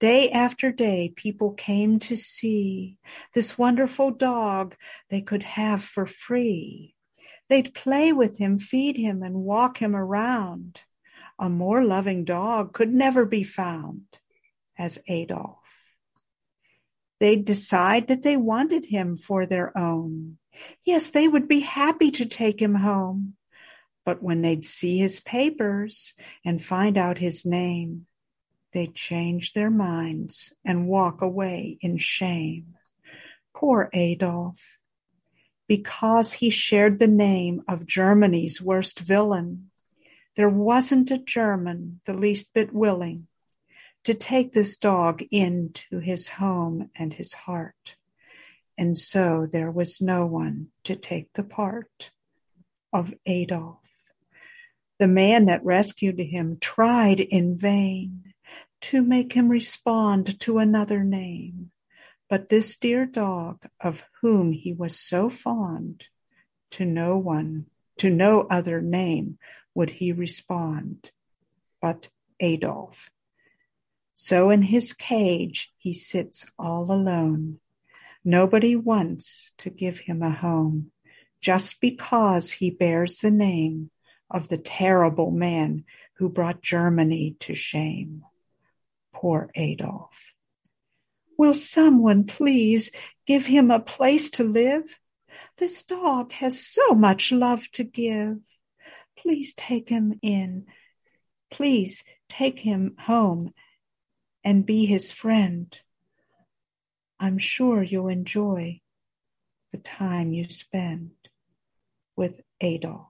Day 0.00 0.30
after 0.30 0.72
day, 0.72 1.12
people 1.14 1.52
came 1.52 1.98
to 2.00 2.16
see 2.16 2.96
this 3.34 3.58
wonderful 3.58 4.10
dog 4.10 4.74
they 5.10 5.20
could 5.20 5.42
have 5.42 5.84
for 5.84 6.06
free. 6.06 6.94
They'd 7.48 7.74
play 7.74 8.12
with 8.12 8.38
him, 8.38 8.58
feed 8.58 8.96
him, 8.96 9.22
and 9.22 9.44
walk 9.44 9.78
him 9.78 9.94
around. 9.94 10.80
A 11.38 11.48
more 11.48 11.84
loving 11.84 12.24
dog 12.24 12.72
could 12.72 12.92
never 12.92 13.24
be 13.24 13.44
found 13.44 14.04
as 14.78 14.98
Adolf. 15.06 15.59
They'd 17.20 17.44
decide 17.44 18.08
that 18.08 18.22
they 18.22 18.36
wanted 18.36 18.86
him 18.86 19.18
for 19.18 19.44
their 19.46 19.76
own. 19.76 20.38
Yes, 20.84 21.10
they 21.10 21.28
would 21.28 21.46
be 21.46 21.60
happy 21.60 22.10
to 22.12 22.24
take 22.24 22.60
him 22.60 22.74
home. 22.74 23.36
But 24.06 24.22
when 24.22 24.40
they'd 24.40 24.64
see 24.64 24.98
his 24.98 25.20
papers 25.20 26.14
and 26.44 26.64
find 26.64 26.96
out 26.96 27.18
his 27.18 27.44
name, 27.44 28.06
they'd 28.72 28.94
change 28.94 29.52
their 29.52 29.70
minds 29.70 30.52
and 30.64 30.88
walk 30.88 31.20
away 31.20 31.78
in 31.82 31.98
shame. 31.98 32.74
Poor 33.54 33.90
Adolf. 33.92 34.58
Because 35.68 36.32
he 36.32 36.50
shared 36.50 36.98
the 36.98 37.06
name 37.06 37.62
of 37.68 37.86
Germany's 37.86 38.60
worst 38.60 38.98
villain, 38.98 39.70
there 40.36 40.48
wasn't 40.48 41.10
a 41.10 41.18
German 41.18 42.00
the 42.06 42.14
least 42.14 42.54
bit 42.54 42.72
willing 42.72 43.26
to 44.04 44.14
take 44.14 44.52
this 44.52 44.76
dog 44.76 45.22
into 45.30 45.98
his 45.98 46.28
home 46.28 46.90
and 46.96 47.12
his 47.12 47.32
heart. 47.32 47.96
And 48.78 48.96
so 48.96 49.46
there 49.50 49.70
was 49.70 50.00
no 50.00 50.26
one 50.26 50.68
to 50.84 50.96
take 50.96 51.32
the 51.34 51.42
part 51.42 52.10
of 52.92 53.12
Adolf. 53.26 53.78
The 54.98 55.08
man 55.08 55.46
that 55.46 55.64
rescued 55.64 56.18
him 56.18 56.58
tried 56.60 57.20
in 57.20 57.58
vain 57.58 58.34
to 58.82 59.02
make 59.02 59.32
him 59.32 59.48
respond 59.48 60.40
to 60.40 60.58
another 60.58 61.04
name. 61.04 61.70
But 62.28 62.48
this 62.48 62.76
dear 62.76 63.06
dog, 63.06 63.66
of 63.80 64.04
whom 64.22 64.52
he 64.52 64.72
was 64.72 64.98
so 64.98 65.28
fond, 65.28 66.06
to 66.72 66.84
no 66.84 67.18
one, 67.18 67.66
to 67.98 68.08
no 68.08 68.42
other 68.42 68.80
name 68.80 69.38
would 69.74 69.90
he 69.90 70.12
respond 70.12 71.10
but 71.80 72.08
Adolf. 72.38 73.10
So 74.22 74.50
in 74.50 74.60
his 74.60 74.92
cage 74.92 75.72
he 75.78 75.94
sits 75.94 76.44
all 76.58 76.92
alone. 76.92 77.58
Nobody 78.22 78.76
wants 78.76 79.50
to 79.56 79.70
give 79.70 80.00
him 80.00 80.22
a 80.22 80.30
home 80.30 80.92
just 81.40 81.80
because 81.80 82.50
he 82.50 82.68
bears 82.68 83.16
the 83.16 83.30
name 83.30 83.90
of 84.30 84.48
the 84.48 84.58
terrible 84.58 85.30
man 85.30 85.86
who 86.18 86.28
brought 86.28 86.60
Germany 86.60 87.36
to 87.40 87.54
shame. 87.54 88.22
Poor 89.14 89.50
Adolf. 89.54 90.12
Will 91.38 91.54
someone 91.54 92.24
please 92.24 92.90
give 93.26 93.46
him 93.46 93.70
a 93.70 93.80
place 93.80 94.28
to 94.32 94.44
live? 94.44 94.84
This 95.56 95.82
dog 95.82 96.32
has 96.32 96.60
so 96.60 96.90
much 96.90 97.32
love 97.32 97.66
to 97.72 97.84
give. 97.84 98.36
Please 99.16 99.54
take 99.54 99.88
him 99.88 100.18
in. 100.20 100.66
Please 101.50 102.04
take 102.28 102.58
him 102.58 102.96
home 102.98 103.54
and 104.44 104.66
be 104.66 104.86
his 104.86 105.12
friend. 105.12 105.76
I'm 107.18 107.38
sure 107.38 107.82
you'll 107.82 108.08
enjoy 108.08 108.80
the 109.72 109.78
time 109.78 110.32
you 110.32 110.48
spend 110.48 111.10
with 112.16 112.40
Adolf. 112.60 113.08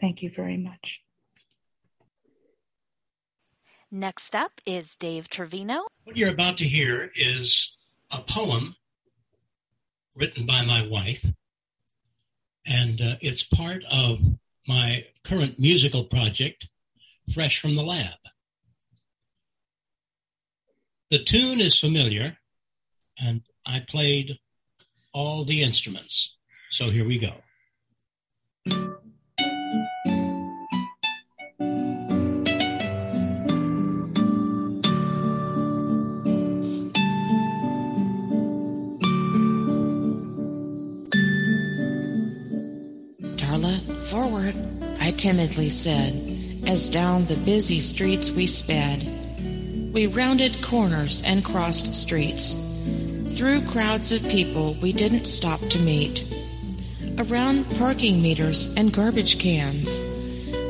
Thank 0.00 0.22
you 0.22 0.30
very 0.30 0.56
much. 0.56 1.00
Next 3.90 4.34
up 4.34 4.60
is 4.66 4.96
Dave 4.96 5.28
Trevino. 5.28 5.86
What 6.04 6.16
you're 6.16 6.30
about 6.30 6.58
to 6.58 6.64
hear 6.64 7.10
is 7.14 7.76
a 8.12 8.20
poem 8.20 8.74
written 10.16 10.44
by 10.44 10.64
my 10.64 10.86
wife, 10.86 11.24
and 12.66 13.00
uh, 13.00 13.16
it's 13.20 13.44
part 13.44 13.84
of 13.90 14.20
my 14.66 15.04
current 15.24 15.58
musical 15.58 16.04
project, 16.04 16.68
Fresh 17.32 17.60
from 17.60 17.74
the 17.76 17.82
Lab. 17.82 18.14
The 21.08 21.22
tune 21.22 21.60
is 21.60 21.78
familiar, 21.78 22.36
and 23.24 23.42
I 23.64 23.80
played 23.86 24.40
all 25.12 25.44
the 25.44 25.62
instruments. 25.62 26.34
So 26.70 26.90
here 26.90 27.06
we 27.06 27.16
go. 27.16 27.32
Darla, 43.36 44.06
forward, 44.08 44.56
I 44.98 45.12
timidly 45.12 45.70
said, 45.70 46.64
as 46.66 46.90
down 46.90 47.26
the 47.26 47.36
busy 47.36 47.78
streets 47.80 48.32
we 48.32 48.48
sped. 48.48 49.15
We 49.96 50.06
rounded 50.06 50.60
corners 50.60 51.22
and 51.24 51.42
crossed 51.42 51.94
streets. 51.94 52.54
Through 53.34 53.62
crowds 53.62 54.12
of 54.12 54.22
people 54.28 54.76
we 54.82 54.92
didn't 54.92 55.24
stop 55.24 55.58
to 55.70 55.78
meet. 55.78 56.22
Around 57.16 57.64
parking 57.78 58.20
meters 58.20 58.66
and 58.76 58.92
garbage 58.92 59.38
cans. 59.38 60.02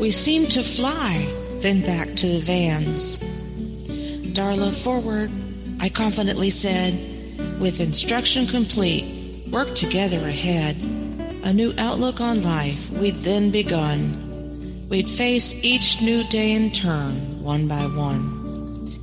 We 0.01 0.13
seemed 0.13 0.53
to 0.53 0.63
fly, 0.63 1.27
then 1.59 1.81
back 1.81 2.15
to 2.15 2.29
the 2.29 2.39
vans. 2.39 3.17
Darla, 4.37 4.73
forward, 4.73 5.33
I 5.81 5.89
confidently 5.89 6.51
said. 6.51 6.95
With 7.59 7.81
instruction 7.81 8.47
complete, 8.47 9.49
work 9.51 9.75
together 9.75 10.21
ahead. 10.21 10.77
A 11.43 11.53
new 11.53 11.75
outlook 11.79 12.21
on 12.21 12.43
life 12.43 12.89
we'd 12.91 13.23
then 13.23 13.51
begun. 13.51 14.87
We'd 14.89 15.11
face 15.11 15.53
each 15.65 16.01
new 16.01 16.23
day 16.29 16.53
in 16.53 16.71
turn, 16.71 17.43
one 17.43 17.67
by 17.67 17.87
one. 17.87 18.46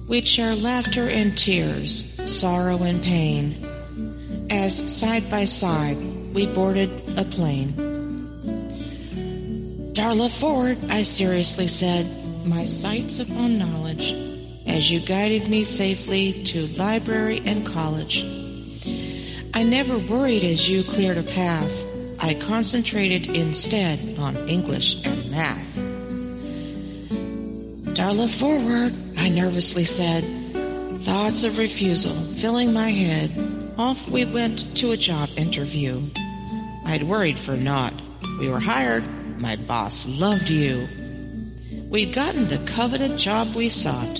We'd 0.07 0.27
share 0.27 0.53
laughter 0.53 1.07
and 1.09 1.37
tears, 1.37 2.19
sorrow 2.27 2.83
and 2.83 3.01
pain, 3.01 4.47
as 4.49 4.75
side 4.91 5.29
by 5.31 5.45
side 5.45 5.97
we 6.33 6.45
boarded 6.45 6.89
a 7.17 7.23
plane. 7.23 7.73
Darla 9.93 10.29
Ford, 10.29 10.77
I 10.89 11.03
seriously 11.03 11.67
said, 11.67 12.05
my 12.45 12.65
sights 12.65 13.19
upon 13.19 13.57
knowledge, 13.57 14.13
as 14.65 14.91
you 14.91 14.99
guided 14.99 15.47
me 15.49 15.63
safely 15.63 16.43
to 16.45 16.67
library 16.75 17.41
and 17.45 17.65
college. 17.65 18.23
I 19.53 19.63
never 19.63 19.97
worried 19.97 20.43
as 20.43 20.69
you 20.69 20.83
cleared 20.83 21.17
a 21.17 21.23
path. 21.23 21.85
I 22.19 22.33
concentrated 22.33 23.27
instead 23.27 24.17
on 24.19 24.49
English 24.49 24.97
and. 25.05 25.22
Darla 27.93 28.27
forward, 28.27 28.91
I 29.15 29.29
nervously 29.29 29.85
said. 29.85 30.23
Thoughts 31.03 31.43
of 31.43 31.59
refusal 31.59 32.15
filling 32.41 32.73
my 32.73 32.89
head. 32.89 33.31
Off 33.77 34.09
we 34.09 34.25
went 34.25 34.75
to 34.77 34.91
a 34.91 34.97
job 34.97 35.29
interview. 35.37 36.01
I'd 36.85 37.03
worried 37.03 37.37
for 37.37 37.55
naught. 37.55 37.93
We 38.39 38.49
were 38.49 38.59
hired. 38.59 39.03
My 39.39 39.57
boss 39.57 40.07
loved 40.07 40.49
you. 40.49 40.87
we'd 41.87 42.15
gotten 42.15 42.47
the 42.47 42.57
coveted 42.65 43.19
job 43.19 43.53
we 43.53 43.69
sought. 43.69 44.15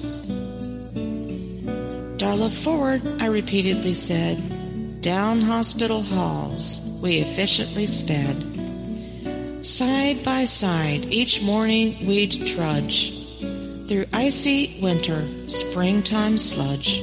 Darla 2.19 2.51
forward, 2.51 3.01
I 3.19 3.25
repeatedly 3.25 3.95
said. 3.95 5.01
Down 5.01 5.41
hospital 5.41 6.03
halls 6.03 6.79
we 7.01 7.17
efficiently 7.17 7.87
sped. 7.87 9.65
Side 9.65 10.23
by 10.23 10.45
side, 10.45 11.05
each 11.05 11.41
morning 11.41 12.05
we'd 12.05 12.45
trudge 12.45 13.22
through 13.93 14.05
icy 14.11 14.79
winter, 14.81 15.23
springtime 15.47 16.35
sludge. 16.35 16.99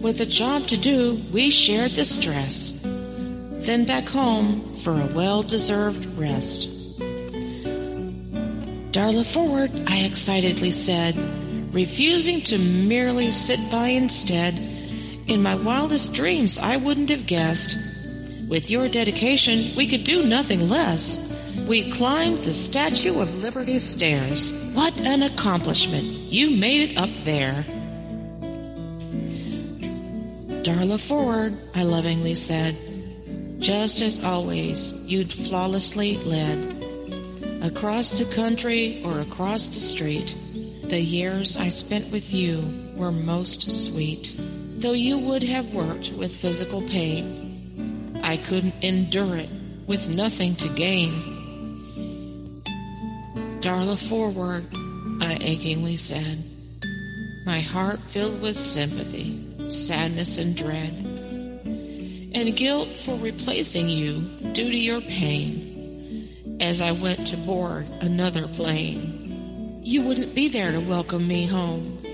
With 0.00 0.20
a 0.20 0.24
job 0.24 0.68
to 0.68 0.76
do, 0.76 1.20
we 1.32 1.50
shared 1.50 1.90
the 1.90 2.04
stress. 2.04 2.80
Then 2.84 3.84
back 3.84 4.06
home 4.06 4.76
for 4.84 4.92
a 4.92 5.06
well 5.06 5.42
deserved 5.42 6.06
rest. 6.16 6.68
Darla 8.92 9.26
forward, 9.26 9.72
I 9.88 10.04
excitedly 10.04 10.70
said, 10.70 11.16
refusing 11.74 12.40
to 12.42 12.56
merely 12.56 13.32
sit 13.32 13.58
by 13.68 13.88
instead. 13.88 14.54
In 15.26 15.42
my 15.42 15.56
wildest 15.56 16.14
dreams, 16.14 16.56
I 16.56 16.76
wouldn't 16.76 17.10
have 17.10 17.26
guessed. 17.26 17.76
With 18.46 18.70
your 18.70 18.88
dedication, 18.88 19.74
we 19.74 19.88
could 19.88 20.04
do 20.04 20.24
nothing 20.24 20.68
less. 20.68 21.33
We 21.66 21.90
climbed 21.90 22.38
the 22.38 22.52
Statue 22.52 23.20
of 23.20 23.42
Liberty 23.42 23.78
stairs. 23.78 24.52
What 24.74 24.94
an 24.98 25.22
accomplishment! 25.22 26.04
You 26.04 26.50
made 26.50 26.90
it 26.90 26.96
up 26.98 27.10
there. 27.24 27.64
Darla 30.62 31.00
forward, 31.00 31.56
I 31.74 31.84
lovingly 31.84 32.34
said. 32.34 32.76
Just 33.60 34.02
as 34.02 34.22
always, 34.22 34.92
you'd 35.04 35.32
flawlessly 35.32 36.18
led. 36.18 36.58
Across 37.62 38.18
the 38.18 38.26
country 38.34 39.02
or 39.04 39.20
across 39.20 39.68
the 39.68 39.76
street, 39.80 40.34
the 40.82 41.00
years 41.00 41.56
I 41.56 41.70
spent 41.70 42.12
with 42.12 42.34
you 42.34 42.62
were 42.94 43.10
most 43.10 43.72
sweet. 43.72 44.36
Though 44.38 44.92
you 44.92 45.16
would 45.16 45.42
have 45.44 45.72
worked 45.72 46.12
with 46.12 46.36
physical 46.36 46.82
pain, 46.82 48.20
I 48.22 48.36
couldn't 48.36 48.74
endure 48.82 49.36
it 49.36 49.48
with 49.86 50.08
nothing 50.08 50.56
to 50.56 50.68
gain. 50.68 51.33
Darla 53.64 53.96
forward, 53.96 54.66
I 55.22 55.38
achingly 55.40 55.96
said, 55.96 56.44
my 57.46 57.62
heart 57.62 57.98
filled 58.08 58.42
with 58.42 58.58
sympathy, 58.58 59.42
sadness, 59.70 60.36
and 60.36 60.54
dread, 60.54 60.92
and 62.34 62.54
guilt 62.54 62.90
for 62.98 63.16
replacing 63.16 63.88
you 63.88 64.20
due 64.52 64.70
to 64.70 64.76
your 64.76 65.00
pain 65.00 66.58
as 66.60 66.82
I 66.82 66.92
went 66.92 67.26
to 67.28 67.38
board 67.38 67.88
another 68.02 68.48
plane. 68.48 69.80
You 69.82 70.02
wouldn't 70.02 70.34
be 70.34 70.48
there 70.48 70.72
to 70.72 70.80
welcome 70.80 71.26
me 71.26 71.46
home, 71.46 72.04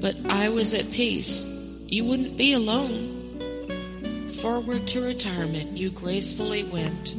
but 0.00 0.16
I 0.30 0.48
was 0.48 0.72
at 0.72 0.90
peace. 0.90 1.42
You 1.88 2.06
wouldn't 2.06 2.38
be 2.38 2.54
alone. 2.54 4.30
Forward 4.40 4.86
to 4.86 5.04
retirement 5.04 5.76
you 5.76 5.90
gracefully 5.90 6.64
went 6.64 7.14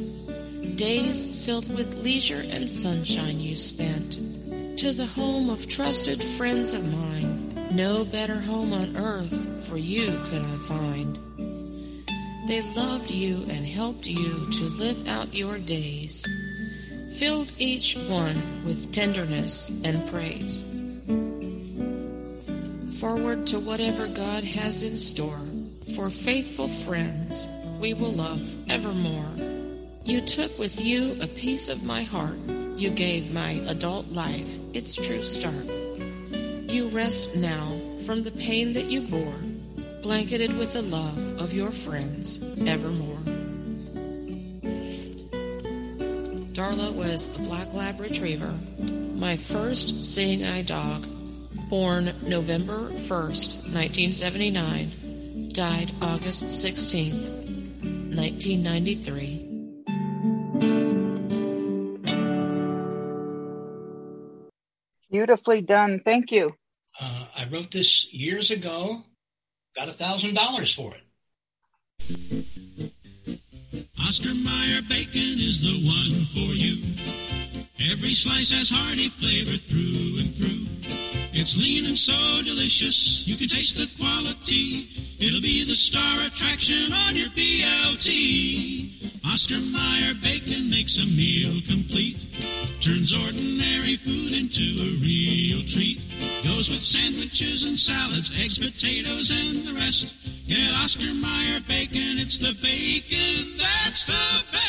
Days 0.76 1.26
filled 1.44 1.72
with 1.74 1.96
leisure 1.96 2.44
and 2.48 2.68
sunshine 2.68 3.38
you 3.38 3.56
spent. 3.56 4.78
To 4.78 4.92
the 4.92 5.06
home 5.06 5.50
of 5.50 5.68
trusted 5.68 6.22
friends 6.22 6.72
of 6.72 6.90
mine, 6.90 7.68
no 7.70 8.04
better 8.04 8.40
home 8.40 8.72
on 8.72 8.96
earth 8.96 9.66
for 9.68 9.76
you 9.76 10.18
could 10.26 10.42
I 10.42 10.56
find. 10.66 11.18
They 12.48 12.62
loved 12.74 13.10
you 13.10 13.44
and 13.48 13.66
helped 13.66 14.06
you 14.06 14.48
to 14.50 14.64
live 14.64 15.06
out 15.06 15.34
your 15.34 15.58
days, 15.58 16.26
filled 17.18 17.52
each 17.58 17.94
one 18.08 18.64
with 18.64 18.92
tenderness 18.92 19.82
and 19.84 20.08
praise. 20.10 20.62
Forward 22.98 23.46
to 23.48 23.60
whatever 23.60 24.08
God 24.08 24.42
has 24.42 24.82
in 24.82 24.96
store, 24.96 25.40
for 25.94 26.10
faithful 26.10 26.68
friends 26.68 27.46
we 27.78 27.94
will 27.94 28.12
love 28.12 28.56
evermore. 28.70 29.51
You 30.04 30.20
took 30.20 30.58
with 30.58 30.80
you 30.80 31.16
a 31.20 31.28
piece 31.28 31.68
of 31.68 31.84
my 31.84 32.02
heart. 32.02 32.36
You 32.76 32.90
gave 32.90 33.32
my 33.32 33.52
adult 33.68 34.08
life 34.08 34.58
its 34.72 34.96
true 34.96 35.22
start. 35.22 35.64
You 35.64 36.88
rest 36.88 37.36
now 37.36 37.80
from 38.04 38.24
the 38.24 38.32
pain 38.32 38.72
that 38.72 38.90
you 38.90 39.02
bore, 39.02 39.38
blanketed 40.02 40.56
with 40.56 40.72
the 40.72 40.82
love 40.82 41.40
of 41.40 41.54
your 41.54 41.70
friends 41.70 42.42
evermore. 42.66 43.20
Darla 46.52 46.92
was 46.92 47.28
a 47.36 47.42
black 47.42 47.72
lab 47.72 48.00
retriever, 48.00 48.52
my 49.14 49.36
first 49.36 50.02
seeing 50.02 50.44
eye 50.44 50.62
dog, 50.62 51.06
born 51.70 52.12
November 52.22 52.90
1st, 52.90 53.72
1979, 53.72 55.50
died 55.52 55.92
August 56.02 56.44
16th, 56.46 57.28
1993. 58.16 59.51
Beautifully 65.22 65.60
done. 65.60 66.00
Thank 66.04 66.32
you. 66.32 66.52
Uh, 67.00 67.26
I 67.38 67.46
wrote 67.48 67.70
this 67.70 68.12
years 68.12 68.50
ago. 68.50 69.04
Got 69.76 69.86
a 69.86 69.92
thousand 69.92 70.34
dollars 70.34 70.74
for 70.74 70.92
it. 70.96 71.04
Oscar 74.00 74.34
Mayer 74.34 74.82
bacon 74.88 75.38
is 75.38 75.60
the 75.60 75.78
one 75.86 76.24
for 76.34 76.52
you. 76.52 76.82
Every 77.88 78.14
slice 78.14 78.50
has 78.50 78.68
hearty 78.68 79.10
flavor 79.10 79.58
through 79.58 80.18
and 80.18 80.34
through. 80.34 80.66
It's 81.32 81.56
lean 81.56 81.84
and 81.86 81.96
so 81.96 82.42
delicious, 82.42 83.22
you 83.24 83.36
can 83.36 83.46
taste 83.46 83.76
the 83.76 83.88
quality. 83.96 84.88
It'll 85.20 85.40
be 85.40 85.62
the 85.62 85.76
star 85.76 86.26
attraction 86.26 86.92
on 86.92 87.14
your 87.14 87.28
BLT. 87.28 89.22
Oscar 89.24 89.60
Mayer 89.60 90.14
bacon 90.20 90.68
makes 90.68 90.98
a 90.98 91.06
meal 91.06 91.62
complete. 91.68 92.18
Turns 92.82 93.12
ordinary 93.12 93.94
food 93.96 94.32
into 94.32 94.62
a 94.82 94.90
real 94.98 95.62
treat. 95.68 96.00
Goes 96.42 96.68
with 96.68 96.82
sandwiches 96.82 97.62
and 97.64 97.78
salads, 97.78 98.32
eggs, 98.42 98.58
potatoes, 98.58 99.30
and 99.30 99.64
the 99.64 99.72
rest. 99.74 100.14
Get 100.48 100.72
Oscar 100.74 101.14
Mayer 101.14 101.60
bacon, 101.68 102.18
it's 102.18 102.38
the 102.38 102.54
bacon 102.60 103.56
that's 103.56 104.04
the 104.04 104.44
best. 104.50 104.62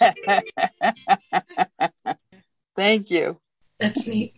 Thank 2.76 3.10
you. 3.10 3.36
That's 3.78 4.06
neat. 4.08 4.34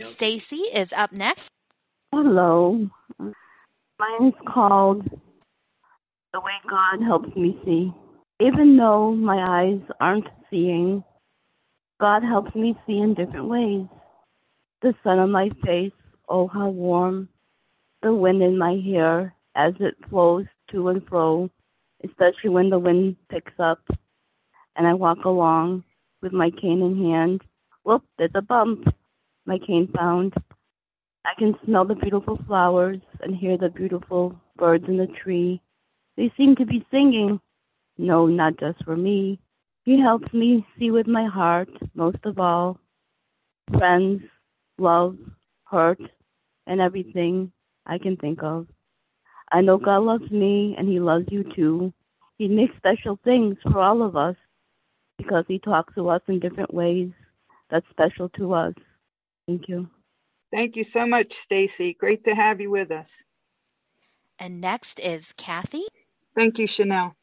Stacy 0.00 0.56
is 0.56 0.92
up 0.92 1.12
next. 1.12 1.50
Hello. 2.12 2.88
Mine 3.18 3.34
is 4.22 4.34
called 4.46 5.04
The 6.32 6.40
Way 6.40 6.52
God 6.68 7.02
Helps 7.04 7.34
Me 7.36 7.58
See. 7.64 7.92
Even 8.40 8.76
though 8.76 9.12
my 9.12 9.44
eyes 9.48 9.80
aren't 10.00 10.28
seeing, 10.48 11.02
God 12.00 12.22
helps 12.22 12.54
me 12.54 12.76
see 12.86 12.98
in 12.98 13.14
different 13.14 13.48
ways. 13.48 13.86
The 14.80 14.94
sun 15.02 15.18
on 15.18 15.32
my 15.32 15.48
face, 15.64 15.92
oh 16.28 16.46
how 16.46 16.68
warm. 16.68 17.28
The 18.02 18.14
wind 18.14 18.42
in 18.42 18.56
my 18.56 18.76
hair 18.84 19.34
as 19.56 19.74
it 19.80 19.96
flows 20.08 20.46
to 20.70 20.88
and 20.88 21.04
fro, 21.08 21.50
especially 22.04 22.50
when 22.50 22.70
the 22.70 22.78
wind 22.78 23.16
picks 23.28 23.58
up 23.58 23.80
and 24.76 24.86
I 24.86 24.94
walk 24.94 25.24
along 25.24 25.82
with 26.22 26.32
my 26.32 26.50
cane 26.50 26.80
in 26.82 27.10
hand. 27.10 27.42
Whoop, 27.82 28.04
there's 28.18 28.30
a 28.36 28.42
bump. 28.42 28.84
My 29.46 29.58
cane 29.58 29.88
found. 29.96 30.34
I 31.24 31.30
can 31.38 31.56
smell 31.64 31.84
the 31.84 31.96
beautiful 31.96 32.38
flowers 32.46 33.00
and 33.20 33.34
hear 33.34 33.58
the 33.58 33.68
beautiful 33.70 34.40
birds 34.56 34.84
in 34.86 34.96
the 34.96 35.08
tree. 35.08 35.60
They 36.16 36.32
seem 36.36 36.54
to 36.56 36.66
be 36.66 36.86
singing 36.92 37.40
no, 37.98 38.26
not 38.26 38.58
just 38.58 38.82
for 38.84 38.96
me. 38.96 39.40
He 39.84 40.00
helps 40.00 40.32
me 40.32 40.66
see 40.78 40.90
with 40.90 41.06
my 41.06 41.26
heart, 41.26 41.68
most 41.94 42.18
of 42.24 42.38
all, 42.38 42.78
friends, 43.76 44.22
love, 44.78 45.16
hurt, 45.64 46.00
and 46.66 46.80
everything 46.80 47.52
I 47.86 47.98
can 47.98 48.16
think 48.16 48.42
of. 48.42 48.66
I 49.50 49.62
know 49.62 49.78
God 49.78 50.02
loves 50.02 50.30
me 50.30 50.74
and 50.78 50.88
He 50.88 51.00
loves 51.00 51.26
you 51.30 51.44
too. 51.56 51.92
He 52.36 52.48
makes 52.48 52.76
special 52.76 53.18
things 53.24 53.56
for 53.62 53.80
all 53.80 54.02
of 54.02 54.16
us 54.16 54.36
because 55.16 55.44
He 55.48 55.58
talks 55.58 55.94
to 55.94 56.08
us 56.08 56.22
in 56.28 56.38
different 56.38 56.72
ways 56.72 57.10
that's 57.70 57.88
special 57.90 58.28
to 58.30 58.54
us. 58.54 58.74
Thank 59.46 59.68
you. 59.68 59.88
Thank 60.52 60.76
you 60.76 60.84
so 60.84 61.06
much, 61.06 61.34
Stacy. 61.34 61.94
Great 61.94 62.24
to 62.24 62.34
have 62.34 62.60
you 62.60 62.70
with 62.70 62.90
us. 62.90 63.08
And 64.38 64.60
next 64.60 65.00
is 65.00 65.32
Kathy. 65.36 65.84
Thank 66.36 66.58
you, 66.58 66.66
Chanel. 66.66 67.17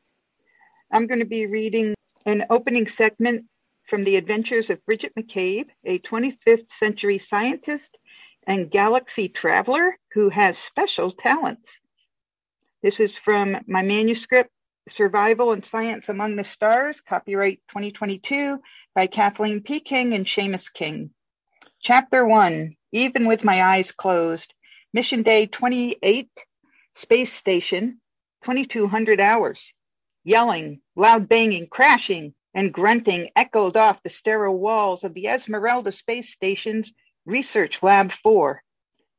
I'm 0.91 1.07
going 1.07 1.19
to 1.19 1.25
be 1.25 1.47
reading 1.47 1.95
an 2.25 2.45
opening 2.49 2.87
segment 2.87 3.45
from 3.89 4.03
The 4.03 4.17
Adventures 4.17 4.69
of 4.69 4.85
Bridget 4.85 5.13
McCabe, 5.15 5.69
a 5.83 5.99
25th 5.99 6.71
century 6.77 7.17
scientist 7.17 7.97
and 8.47 8.69
galaxy 8.69 9.27
traveler 9.27 9.97
who 10.13 10.29
has 10.29 10.57
special 10.57 11.11
talents. 11.11 11.67
This 12.83 12.99
is 12.99 13.15
from 13.15 13.57
my 13.67 13.81
manuscript 13.81 14.51
Survival 14.89 15.51
and 15.51 15.65
Science 15.65 16.09
Among 16.09 16.35
the 16.35 16.43
Stars, 16.43 17.01
copyright 17.01 17.59
2022 17.69 18.59
by 18.93 19.07
Kathleen 19.07 19.61
P. 19.61 19.79
King 19.79 20.13
and 20.13 20.27
Seamus 20.27 20.71
King. 20.71 21.09
Chapter 21.81 22.27
1 22.27 22.75
Even 22.91 23.25
with 23.25 23.43
My 23.43 23.63
Eyes 23.63 23.91
Closed, 23.91 24.53
Mission 24.93 25.23
Day 25.23 25.47
28, 25.47 26.29
Space 26.95 27.33
Station, 27.33 27.99
2200 28.43 29.19
hours. 29.19 29.59
Yelling, 30.27 30.81
loud 30.95 31.29
banging, 31.29 31.67
crashing, 31.67 32.33
and 32.55 32.73
grunting 32.73 33.29
echoed 33.35 33.77
off 33.77 34.01
the 34.01 34.09
sterile 34.09 34.57
walls 34.57 35.03
of 35.03 35.13
the 35.13 35.27
Esmeralda 35.27 35.91
Space 35.91 36.31
Station's 36.31 36.91
Research 37.27 37.83
Lab 37.83 38.11
4. 38.11 38.63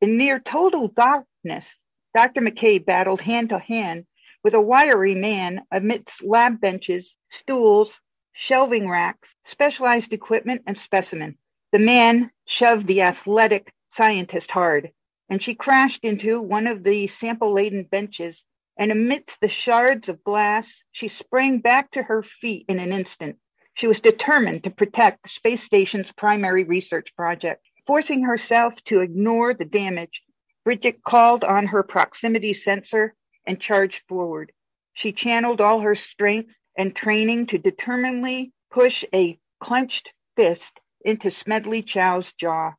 In 0.00 0.18
near 0.18 0.40
total 0.40 0.88
darkness, 0.88 1.76
Dr. 2.12 2.40
McKay 2.40 2.84
battled 2.84 3.20
hand 3.20 3.50
to 3.50 3.58
hand 3.60 4.04
with 4.42 4.54
a 4.54 4.60
wiry 4.60 5.14
man 5.14 5.62
amidst 5.70 6.24
lab 6.24 6.60
benches, 6.60 7.16
stools, 7.30 8.00
shelving 8.32 8.88
racks, 8.88 9.36
specialized 9.44 10.12
equipment, 10.12 10.62
and 10.66 10.76
specimen. 10.76 11.38
The 11.70 11.78
man 11.78 12.32
shoved 12.46 12.88
the 12.88 13.02
athletic 13.02 13.72
scientist 13.92 14.50
hard, 14.50 14.90
and 15.28 15.40
she 15.40 15.54
crashed 15.54 16.02
into 16.02 16.40
one 16.40 16.66
of 16.66 16.82
the 16.82 17.06
sample 17.06 17.52
laden 17.52 17.84
benches. 17.84 18.44
And 18.78 18.92
amidst 18.92 19.40
the 19.40 19.48
shards 19.48 20.08
of 20.08 20.22
glass, 20.22 20.82
she 20.92 21.08
sprang 21.08 21.60
back 21.60 21.90
to 21.92 22.02
her 22.02 22.22
feet 22.22 22.66
in 22.68 22.78
an 22.78 22.92
instant. 22.92 23.36
She 23.74 23.86
was 23.86 24.00
determined 24.00 24.64
to 24.64 24.70
protect 24.70 25.22
the 25.22 25.28
space 25.28 25.62
station's 25.62 26.12
primary 26.12 26.64
research 26.64 27.14
project. 27.16 27.66
Forcing 27.86 28.24
herself 28.24 28.74
to 28.84 29.00
ignore 29.00 29.54
the 29.54 29.64
damage, 29.64 30.22
Bridget 30.64 31.02
called 31.02 31.44
on 31.44 31.66
her 31.66 31.82
proximity 31.82 32.52
sensor 32.52 33.14
and 33.46 33.60
charged 33.60 34.02
forward. 34.08 34.52
She 34.94 35.12
channeled 35.12 35.60
all 35.60 35.80
her 35.80 35.94
strength 35.94 36.54
and 36.76 36.94
training 36.94 37.46
to 37.46 37.58
determinedly 37.58 38.52
push 38.70 39.04
a 39.14 39.38
clenched 39.60 40.10
fist 40.36 40.80
into 41.02 41.30
Smedley 41.30 41.82
Chow's 41.82 42.32
jaw. 42.32 42.72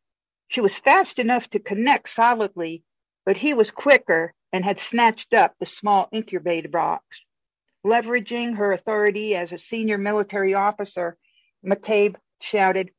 She 0.50 0.62
was 0.62 0.76
fast 0.76 1.20
enough 1.20 1.50
to 1.52 1.60
connect 1.60 2.10
solidly, 2.10 2.84
but 3.26 3.38
he 3.38 3.54
was 3.54 3.72
quicker 3.72 4.34
and 4.54 4.64
had 4.64 4.80
snatched 4.80 5.34
up 5.34 5.56
the 5.60 5.66
small 5.66 6.10
incubator 6.12 6.70
box. 6.70 7.04
Leveraging 7.86 8.56
her 8.56 8.72
authority 8.72 9.36
as 9.36 9.54
a 9.54 9.58
senior 9.58 9.98
military 9.98 10.54
officer, 10.54 11.18
McCabe 11.66 12.16
shouted, 12.42 12.92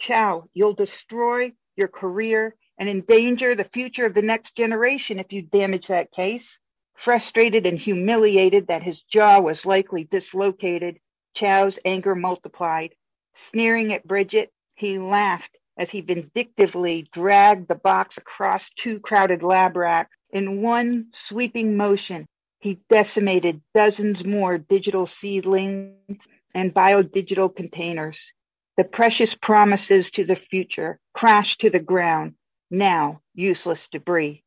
Chow, 0.00 0.48
you'll 0.52 0.74
destroy 0.74 1.52
your 1.76 1.88
career 1.88 2.54
and 2.78 2.88
endanger 2.88 3.54
the 3.54 3.70
future 3.72 4.06
of 4.06 4.14
the 4.14 4.22
next 4.22 4.54
generation 4.54 5.18
if 5.18 5.32
you 5.32 5.42
damage 5.42 5.86
that 5.86 6.12
case. 6.12 6.58
Frustrated 6.96 7.66
and 7.66 7.78
humiliated 7.78 8.68
that 8.68 8.82
his 8.82 9.02
jaw 9.02 9.40
was 9.40 9.66
likely 9.66 10.04
dislocated, 10.04 10.98
Chow's 11.34 11.78
anger 11.84 12.14
multiplied. 12.14 12.94
Sneering 13.34 13.92
at 13.92 14.06
Bridget, 14.06 14.50
he 14.74 14.98
laughed 14.98 15.56
as 15.78 15.90
he 15.90 16.00
vindictively 16.00 17.08
dragged 17.12 17.68
the 17.68 17.74
box 17.74 18.16
across 18.16 18.70
two 18.78 18.98
crowded 19.00 19.42
lab 19.42 19.76
racks. 19.76 20.16
In 20.30 20.60
one 20.60 21.06
sweeping 21.14 21.76
motion, 21.76 22.26
he 22.58 22.80
decimated 22.88 23.62
dozens 23.74 24.24
more 24.24 24.58
digital 24.58 25.06
seedlings 25.06 26.18
and 26.54 26.74
biodigital 26.74 27.54
containers. 27.54 28.32
The 28.76 28.84
precious 28.84 29.34
promises 29.34 30.10
to 30.12 30.24
the 30.24 30.36
future 30.36 30.98
crashed 31.14 31.60
to 31.60 31.70
the 31.70 31.80
ground, 31.80 32.34
now 32.70 33.22
useless 33.34 33.88
debris. 33.90 34.42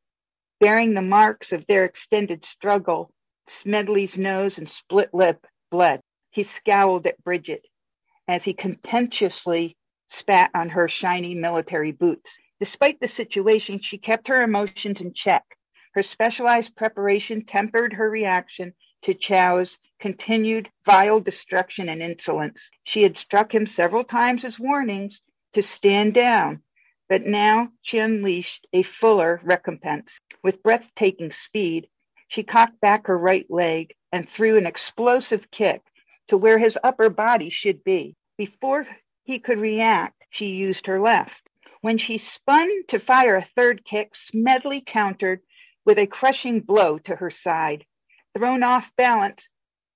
Bearing 0.60 0.94
the 0.94 1.02
marks 1.02 1.54
of 1.54 1.66
their 1.66 1.86
extended 1.86 2.46
struggle, 2.46 3.12
Smedley's 3.48 4.18
nose 4.18 4.58
and 4.58 4.70
split 4.70 5.14
lip 5.14 5.48
bled. 5.72 6.02
He 6.32 6.44
scowled 6.44 7.08
at 7.08 7.24
Bridget 7.24 7.66
as 8.28 8.44
he 8.44 8.54
contemptuously 8.54 9.76
spat 10.10 10.52
on 10.54 10.70
her 10.70 10.88
shiny 10.88 11.34
military 11.34 11.92
boots. 11.92 12.32
Despite 12.60 13.00
the 13.00 13.08
situation, 13.08 13.80
she 13.80 13.98
kept 13.98 14.28
her 14.28 14.44
emotions 14.44 15.02
in 15.02 15.14
check. 15.14 15.44
Her 15.94 16.04
specialized 16.04 16.76
preparation 16.76 17.46
tempered 17.46 17.94
her 17.94 18.10
reaction 18.10 18.74
to 19.02 19.14
Chow's 19.16 19.80
continued 20.00 20.70
vile 20.86 21.20
destruction 21.20 21.90
and 21.90 22.02
insolence. 22.02 22.70
She 22.84 23.02
had 23.02 23.18
struck 23.18 23.54
him 23.54 23.66
several 23.66 24.04
times 24.04 24.46
as 24.46 24.60
warnings 24.60 25.22
to 25.54 25.64
stand 25.64 26.14
down, 26.14 26.62
but 27.08 27.26
now 27.26 27.70
she 27.82 27.98
unleashed 27.98 28.68
a 28.72 28.84
fuller 28.84 29.42
recompense. 29.44 30.20
With 30.44 30.62
breathtaking 30.62 31.32
speed, 31.32 31.88
she 32.28 32.44
cocked 32.44 32.80
back 32.80 33.08
her 33.08 33.18
right 33.18 33.50
leg 33.50 33.96
and 34.12 34.30
threw 34.30 34.58
an 34.58 34.68
explosive 34.68 35.50
kick 35.50 35.82
to 36.28 36.38
where 36.38 36.60
his 36.60 36.78
upper 36.84 37.10
body 37.10 37.50
should 37.50 37.84
be. 37.84 38.16
Before 38.38 38.88
he 39.24 39.40
could 39.40 39.60
react, 39.60 40.24
she 40.30 40.48
used 40.48 40.86
her 40.86 41.02
left. 41.02 41.42
When 41.82 41.98
she 41.98 42.20
spun 42.20 42.70
to 42.90 43.00
fire 43.00 43.38
a 43.38 43.48
third 43.56 43.84
kick, 43.86 44.16
Smedley 44.16 44.82
countered 44.82 45.42
with 45.86 45.98
a 45.98 46.08
crushing 46.08 46.60
blow 46.60 46.98
to 47.00 47.16
her 47.16 47.30
side. 47.30 47.86
Thrown 48.38 48.64
off 48.64 48.92
balance, 48.96 49.48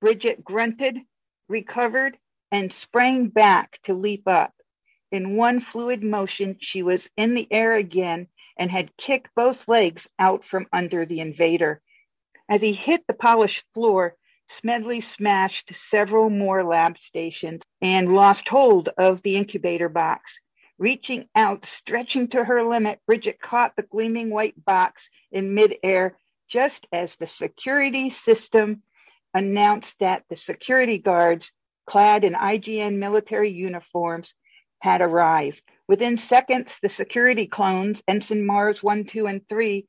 Bridget 0.02 0.43
grunted, 0.43 1.00
recovered, 1.48 2.17
and 2.52 2.74
sprang 2.74 3.28
back 3.28 3.80
to 3.84 3.93
leap 3.93 4.28
up. 4.28 4.54
In 5.12 5.36
one 5.36 5.60
fluid 5.60 6.04
motion, 6.04 6.58
she 6.60 6.84
was 6.84 7.10
in 7.17 7.34
the 7.36 7.48
air 7.52 7.76
again 7.76 8.28
and 8.58 8.72
had 8.72 8.96
kicked 8.98 9.30
both 9.36 9.67
legs 9.67 10.08
out 10.19 10.46
from 10.46 10.67
under 10.74 11.06
the 11.06 11.19
invader. 11.19 11.82
As 12.50 12.62
he 12.62 12.74
hit 12.74 13.06
the 13.08 13.13
polished 13.13 13.65
floor, 13.74 14.15
Smedley 14.50 15.02
smashed 15.02 15.72
several 15.76 16.30
more 16.30 16.63
lab 16.63 16.98
stations 16.98 17.63
and 17.82 18.13
lost 18.13 18.48
hold 18.50 18.89
of 18.98 19.22
the 19.22 19.36
incubator 19.36 19.89
box. 19.89 20.39
Reaching 20.80 21.30
out, 21.36 21.66
stretching 21.66 22.28
to 22.30 22.44
her 22.44 22.64
limit, 22.64 23.00
Bridget 23.06 23.40
caught 23.40 23.76
the 23.76 23.84
gleaming 23.84 24.30
white 24.32 24.64
box 24.66 25.10
in 25.32 25.54
midair 25.54 26.18
just 26.50 26.88
as 26.92 27.16
the 27.16 27.28
security 27.28 28.10
system 28.10 28.84
announced 29.34 30.00
that 30.00 30.24
the 30.30 30.38
security 30.38 30.98
guards, 30.98 31.52
clad 31.86 32.24
in 32.24 32.34
IGN 32.34 32.98
military 32.98 33.50
uniforms, 33.50 34.34
had 34.80 35.02
arrived. 35.02 35.62
Within 35.88 36.18
seconds, 36.18 36.78
the 36.82 36.90
security 36.90 37.48
clones, 37.48 38.04
Ensign 38.08 38.46
Mars 38.46 38.84
1, 38.84 39.06
2, 39.06 39.28
and 39.28 39.48
3, 39.48 39.88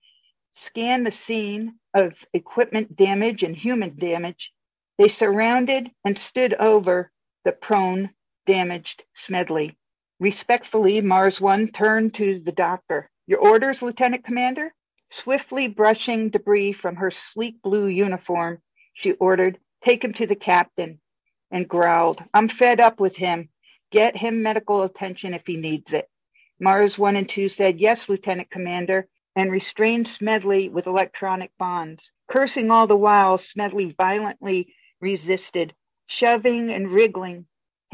scanned 0.57 1.07
the 1.07 1.13
scene 1.13 1.75
of 1.95 2.15
equipment 2.33 2.95
damage 2.97 3.43
and 3.43 3.57
human 3.57 3.99
damage. 3.99 4.53
They 4.99 5.09
surrounded 5.09 5.91
and 6.05 6.19
stood 6.19 6.55
over 6.55 7.11
the 7.45 7.53
prone, 7.53 8.11
damaged 8.47 9.03
Smedley. 9.15 9.77
Respectfully, 10.25 11.03
Mars 11.03 11.39
1 11.39 11.69
turned 11.69 12.15
to 12.15 12.39
the 12.39 12.51
doctor. 12.51 13.11
Your 13.27 13.41
orders, 13.41 13.83
Lieutenant 13.83 14.25
Commander? 14.25 14.73
Swiftly 15.11 15.69
brushing 15.69 16.31
debris 16.31 16.73
from 16.73 16.97
her 16.97 17.11
sleek 17.11 17.61
blue 17.61 17.89
uniform, 17.89 18.63
she 18.95 19.13
ordered, 19.13 19.59
Take 19.85 20.03
him 20.03 20.15
to 20.15 20.27
the 20.27 20.35
captain, 20.35 20.99
and 21.51 21.69
growled, 21.69 22.25
I'm 22.33 22.49
fed 22.49 22.81
up 22.81 23.01
with 23.01 23.19
him. 23.19 23.51
Get 23.93 24.17
him 24.17 24.43
medical 24.43 24.83
attention 24.85 25.35
if 25.35 25.43
he 25.47 25.59
needs 25.59 25.93
it. 25.93 26.09
Mars 26.59 26.97
1 26.97 27.17
and 27.17 27.29
2 27.29 27.51
said, 27.51 27.79
Yes, 27.79 28.09
Lieutenant 28.09 28.51
Commander, 28.51 29.07
and 29.37 29.53
restrained 29.53 30.09
Smedley 30.09 30.71
with 30.71 30.87
electronic 30.87 31.51
bonds. 31.59 32.13
Cursing 32.31 32.71
all 32.71 32.87
the 32.87 32.97
while, 32.97 33.37
Smedley 33.37 33.95
violently 33.99 34.73
resisted, 35.03 35.75
shoving 36.07 36.71
and 36.71 36.91
wriggling. 36.91 37.45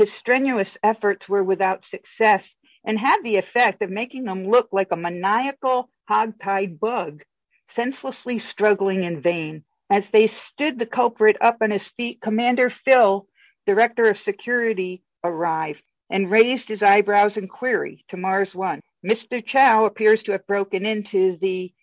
His 0.00 0.14
strenuous 0.14 0.78
efforts 0.82 1.28
were 1.28 1.44
without 1.44 1.84
success 1.84 2.56
and 2.84 2.98
had 2.98 3.22
the 3.22 3.36
effect 3.36 3.82
of 3.82 3.90
making 3.90 4.26
him 4.26 4.48
look 4.48 4.70
like 4.72 4.92
a 4.92 4.96
maniacal, 4.96 5.90
hog-tied 6.08 6.80
bug, 6.80 7.22
senselessly 7.68 8.38
struggling 8.38 9.05
in 9.05 9.20
vain. 9.20 9.62
As 9.90 10.09
they 10.09 10.26
stood 10.26 10.78
the 10.78 10.86
culprit 10.86 11.36
up 11.42 11.59
on 11.61 11.70
his 11.70 11.86
feet, 11.86 12.22
Commander 12.22 12.70
Phil, 12.70 13.28
Director 13.66 14.09
of 14.09 14.16
Security, 14.16 15.03
arrived 15.22 15.82
and 16.09 16.30
raised 16.30 16.68
his 16.68 16.82
eyebrows 16.82 17.36
in 17.36 17.46
query 17.46 18.03
to 18.09 18.16
Mars 18.16 18.55
One. 18.55 18.80
Mr. 19.05 19.44
Chow 19.44 19.84
appears 19.84 20.22
to 20.22 20.32
have 20.32 20.46
broken 20.46 20.86
into 20.86 21.36
the 21.36 21.74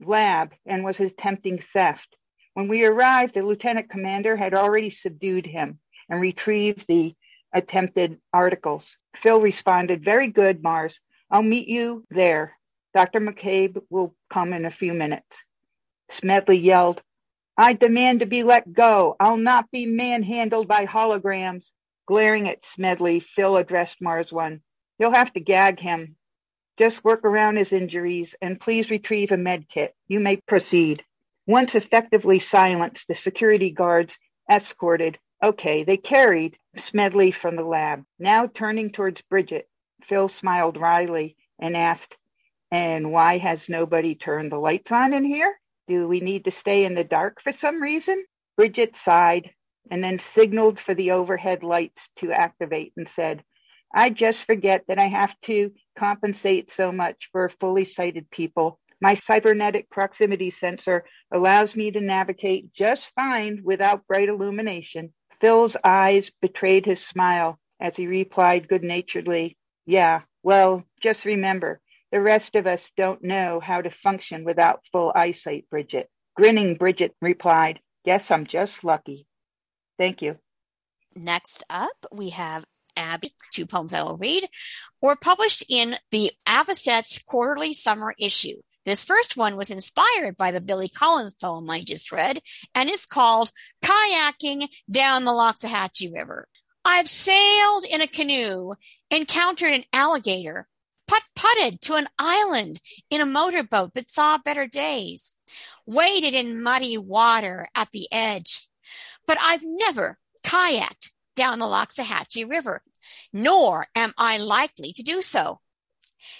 lab 0.00 0.54
and 0.64 0.82
was 0.82 0.98
attempting 0.98 1.58
theft. 1.58 2.16
When 2.54 2.68
we 2.68 2.86
arrived, 2.86 3.34
the 3.34 3.42
lieutenant 3.42 3.90
commander 3.90 4.34
had 4.34 4.54
already 4.54 4.88
subdued 4.88 5.44
him 5.44 5.78
and 6.08 6.22
retrieved 6.22 6.86
the 6.88 7.14
attempted 7.56 8.18
articles. 8.32 8.96
Phil 9.16 9.40
responded, 9.40 10.04
Very 10.04 10.28
good, 10.28 10.62
Mars. 10.62 11.00
I'll 11.30 11.42
meet 11.42 11.68
you 11.68 12.04
there. 12.10 12.52
Dr. 12.94 13.20
McCabe 13.20 13.82
will 13.90 14.14
come 14.32 14.52
in 14.52 14.64
a 14.64 14.70
few 14.70 14.94
minutes. 14.94 15.44
Smedley 16.10 16.58
yelled, 16.58 17.02
I 17.56 17.72
demand 17.72 18.20
to 18.20 18.26
be 18.26 18.42
let 18.42 18.70
go. 18.72 19.16
I'll 19.18 19.38
not 19.38 19.70
be 19.70 19.86
manhandled 19.86 20.68
by 20.68 20.84
holograms. 20.86 21.72
Glaring 22.06 22.48
at 22.48 22.66
Smedley, 22.66 23.20
Phil 23.20 23.56
addressed 23.56 24.02
Mars 24.02 24.30
One. 24.32 24.60
You'll 24.98 25.12
have 25.12 25.32
to 25.32 25.40
gag 25.40 25.80
him. 25.80 26.16
Just 26.78 27.02
work 27.02 27.24
around 27.24 27.56
his 27.56 27.72
injuries 27.72 28.34
and 28.42 28.60
please 28.60 28.90
retrieve 28.90 29.32
a 29.32 29.38
med 29.38 29.68
kit. 29.68 29.94
You 30.06 30.20
may 30.20 30.36
proceed. 30.36 31.02
Once 31.46 31.74
effectively 31.74 32.38
silenced, 32.38 33.08
the 33.08 33.14
security 33.14 33.70
guards 33.70 34.18
escorted. 34.50 35.18
Okay, 35.42 35.84
they 35.84 35.96
carried 35.96 36.58
Smedley 36.78 37.30
from 37.30 37.56
the 37.56 37.64
lab. 37.64 38.04
Now 38.18 38.46
turning 38.46 38.90
towards 38.90 39.22
Bridget, 39.22 39.68
Phil 40.04 40.28
smiled 40.28 40.76
wryly 40.76 41.36
and 41.58 41.76
asked, 41.76 42.16
And 42.70 43.10
why 43.12 43.38
has 43.38 43.68
nobody 43.68 44.14
turned 44.14 44.52
the 44.52 44.58
lights 44.58 44.92
on 44.92 45.12
in 45.12 45.24
here? 45.24 45.54
Do 45.88 46.08
we 46.08 46.20
need 46.20 46.44
to 46.44 46.50
stay 46.50 46.84
in 46.84 46.94
the 46.94 47.04
dark 47.04 47.40
for 47.42 47.52
some 47.52 47.82
reason? 47.82 48.24
Bridget 48.56 48.96
sighed 48.96 49.50
and 49.90 50.02
then 50.02 50.18
signaled 50.18 50.80
for 50.80 50.94
the 50.94 51.12
overhead 51.12 51.62
lights 51.62 52.08
to 52.16 52.32
activate 52.32 52.92
and 52.96 53.08
said, 53.08 53.44
I 53.94 54.10
just 54.10 54.44
forget 54.44 54.84
that 54.88 54.98
I 54.98 55.06
have 55.06 55.34
to 55.42 55.72
compensate 55.98 56.72
so 56.72 56.92
much 56.92 57.28
for 57.32 57.48
fully 57.48 57.84
sighted 57.84 58.30
people. 58.30 58.80
My 59.00 59.14
cybernetic 59.14 59.88
proximity 59.90 60.50
sensor 60.50 61.04
allows 61.32 61.76
me 61.76 61.90
to 61.92 62.00
navigate 62.00 62.72
just 62.72 63.06
fine 63.14 63.60
without 63.62 64.06
bright 64.06 64.28
illumination. 64.28 65.12
Phil's 65.40 65.76
eyes 65.84 66.30
betrayed 66.40 66.86
his 66.86 67.04
smile 67.04 67.58
as 67.80 67.96
he 67.96 68.06
replied 68.06 68.68
good 68.68 68.82
naturedly, 68.82 69.56
Yeah, 69.84 70.22
well, 70.42 70.84
just 71.02 71.24
remember, 71.24 71.80
the 72.12 72.20
rest 72.20 72.54
of 72.54 72.66
us 72.66 72.90
don't 72.96 73.22
know 73.22 73.60
how 73.60 73.82
to 73.82 73.90
function 73.90 74.44
without 74.44 74.84
full 74.92 75.12
eyesight, 75.14 75.68
Bridget. 75.70 76.08
Grinning, 76.34 76.76
Bridget 76.76 77.14
replied, 77.20 77.80
Guess 78.04 78.30
I'm 78.30 78.46
just 78.46 78.84
lucky. 78.84 79.26
Thank 79.98 80.22
you. 80.22 80.36
Next 81.14 81.64
up, 81.68 82.06
we 82.12 82.30
have 82.30 82.64
Abby, 82.96 83.34
two 83.52 83.66
poems 83.66 83.92
I 83.92 84.02
will 84.02 84.16
read, 84.16 84.48
were 85.02 85.16
published 85.16 85.64
in 85.68 85.96
the 86.10 86.30
Avocet's 86.46 87.22
quarterly 87.26 87.74
summer 87.74 88.14
issue. 88.18 88.56
This 88.86 89.04
first 89.04 89.36
one 89.36 89.56
was 89.56 89.70
inspired 89.70 90.36
by 90.36 90.52
the 90.52 90.60
Billy 90.60 90.88
Collins 90.88 91.34
poem 91.34 91.68
I 91.68 91.82
just 91.82 92.12
read 92.12 92.40
and 92.72 92.88
it's 92.88 93.04
called 93.04 93.50
Kayaking 93.84 94.68
Down 94.88 95.24
the 95.24 95.32
Loxahatchee 95.32 96.14
River. 96.14 96.46
I've 96.84 97.08
sailed 97.08 97.84
in 97.90 98.00
a 98.00 98.06
canoe, 98.06 98.74
encountered 99.10 99.72
an 99.72 99.82
alligator, 99.92 100.68
putt 101.08 101.24
putted 101.34 101.80
to 101.80 101.96
an 101.96 102.06
island 102.16 102.80
in 103.10 103.20
a 103.20 103.26
motorboat 103.26 103.94
that 103.94 104.08
saw 104.08 104.38
better 104.38 104.68
days, 104.68 105.34
waded 105.84 106.32
in 106.32 106.62
muddy 106.62 106.96
water 106.96 107.66
at 107.74 107.88
the 107.92 108.06
edge. 108.12 108.68
But 109.26 109.38
I've 109.40 109.64
never 109.64 110.16
kayaked 110.44 111.10
down 111.34 111.58
the 111.58 111.66
Loxahatchee 111.66 112.48
River, 112.48 112.82
nor 113.32 113.88
am 113.96 114.12
I 114.16 114.38
likely 114.38 114.92
to 114.92 115.02
do 115.02 115.22
so. 115.22 115.58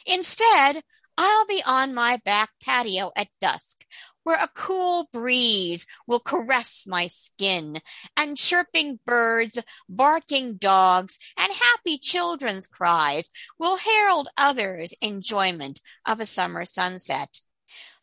Instead, 0.06 0.82
I'll 1.18 1.46
be 1.46 1.62
on 1.66 1.94
my 1.94 2.20
back 2.24 2.50
patio 2.62 3.10
at 3.16 3.28
dusk, 3.40 3.84
where 4.22 4.42
a 4.42 4.50
cool 4.54 5.08
breeze 5.12 5.86
will 6.06 6.18
caress 6.18 6.84
my 6.86 7.06
skin, 7.06 7.80
and 8.16 8.36
chirping 8.36 8.98
birds, 9.06 9.58
barking 9.88 10.56
dogs, 10.56 11.18
and 11.38 11.52
happy 11.52 11.98
children's 11.98 12.66
cries 12.66 13.30
will 13.58 13.76
herald 13.76 14.28
others' 14.36 14.92
enjoyment 15.00 15.80
of 16.04 16.20
a 16.20 16.26
summer 16.26 16.64
sunset. 16.64 17.40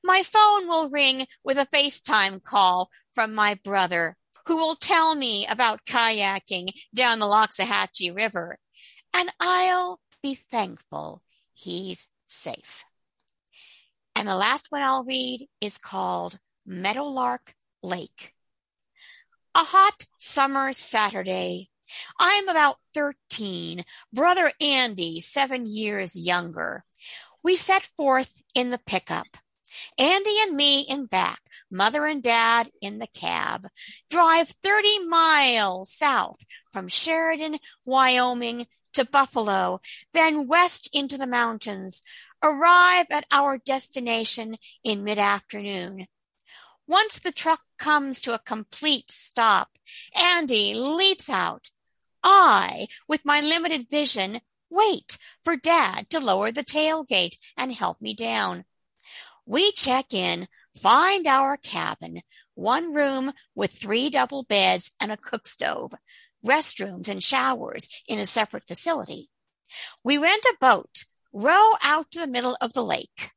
My 0.04 0.24
phone 0.24 0.68
will 0.68 0.90
ring 0.90 1.28
with 1.44 1.58
a 1.58 1.68
FaceTime 1.68 2.42
call 2.44 2.90
from 3.14 3.36
my 3.36 3.56
brother, 3.64 4.18
who 4.48 4.58
will 4.58 4.76
tell 4.76 5.16
me 5.16 5.46
about 5.48 5.86
kayaking 5.86 6.70
down 6.94 7.20
the 7.20 7.26
Loxahatchee 7.26 8.16
River, 8.16 8.58
and 9.14 9.30
I'll 9.40 10.00
be 10.22 10.36
thankful 10.36 11.22
he's 11.54 12.10
safe. 12.28 12.86
And 14.16 14.28
the 14.28 14.36
last 14.36 14.68
one 14.70 14.82
I'll 14.82 15.04
read 15.04 15.48
is 15.60 15.78
called 15.78 16.38
Meadowlark 16.66 17.54
Lake. 17.82 18.34
A 19.56 19.64
hot 19.64 20.06
summer 20.20 20.74
Saturday. 20.74 21.70
I'm 22.20 22.48
about 22.48 22.78
13, 22.94 23.84
brother 24.12 24.52
Andy, 24.60 25.22
seven 25.22 25.66
years 25.68 26.16
younger. 26.16 26.84
We 27.44 27.56
set 27.56 27.84
forth 27.98 28.32
in 28.56 28.72
the 28.72 28.80
pickup. 28.86 29.28
Andy 29.98 30.36
and 30.42 30.56
me 30.56 30.82
in 30.82 31.06
back, 31.06 31.42
mother 31.72 32.06
and 32.06 32.22
dad 32.22 32.70
in 32.82 33.00
the 33.00 33.08
cab, 33.08 33.68
drive 34.10 34.54
30 34.64 35.08
miles 35.08 35.92
south 35.92 36.38
from 36.72 36.88
Sheridan, 36.88 37.58
Wyoming 37.86 38.68
to 38.94 39.06
Buffalo, 39.06 39.80
then 40.14 40.48
west 40.48 40.90
into 40.94 41.18
the 41.18 41.28
mountains, 41.28 42.02
arrive 42.44 43.08
at 43.10 43.26
our 43.32 43.58
destination 43.58 44.58
in 44.84 45.04
mid 45.04 45.18
afternoon. 45.18 46.08
Once 46.86 47.18
the 47.20 47.32
truck 47.32 47.62
comes 47.80 48.20
to 48.22 48.34
a 48.34 48.40
complete 48.40 49.10
stop, 49.10 49.70
Andy 50.16 50.74
leaps 50.76 51.30
out. 51.30 51.70
I, 52.24 52.88
with 53.08 53.26
my 53.26 53.40
limited 53.40 53.90
vision, 53.90 54.40
wait 54.70 55.18
for 55.44 55.56
dad 55.56 56.10
to 56.10 56.20
lower 56.20 56.52
the 56.52 56.64
tailgate 56.64 57.38
and 57.56 57.72
help 57.72 58.02
me 58.02 58.14
down. 58.14 58.66
We 59.46 59.72
check 59.72 60.14
in, 60.14 60.48
find 60.76 61.26
our 61.28 61.58
cabin, 61.58 62.22
one 62.56 62.94
room 62.94 63.32
with 63.56 63.72
three 63.72 64.10
double 64.10 64.44
beds 64.44 64.94
and 65.00 65.12
a 65.12 65.18
cook 65.18 65.48
stove, 65.48 65.94
restrooms 66.46 67.08
and 67.08 67.24
showers 67.24 67.90
in 68.08 68.20
a 68.20 68.28
separate 68.28 68.68
facility. 68.68 69.30
We 70.04 70.18
rent 70.18 70.44
a 70.46 70.56
boat, 70.60 71.06
row 71.34 71.72
out 71.82 72.12
to 72.12 72.20
the 72.20 72.28
middle 72.28 72.56
of 72.62 72.74
the 72.74 72.84
lake. 72.84 73.32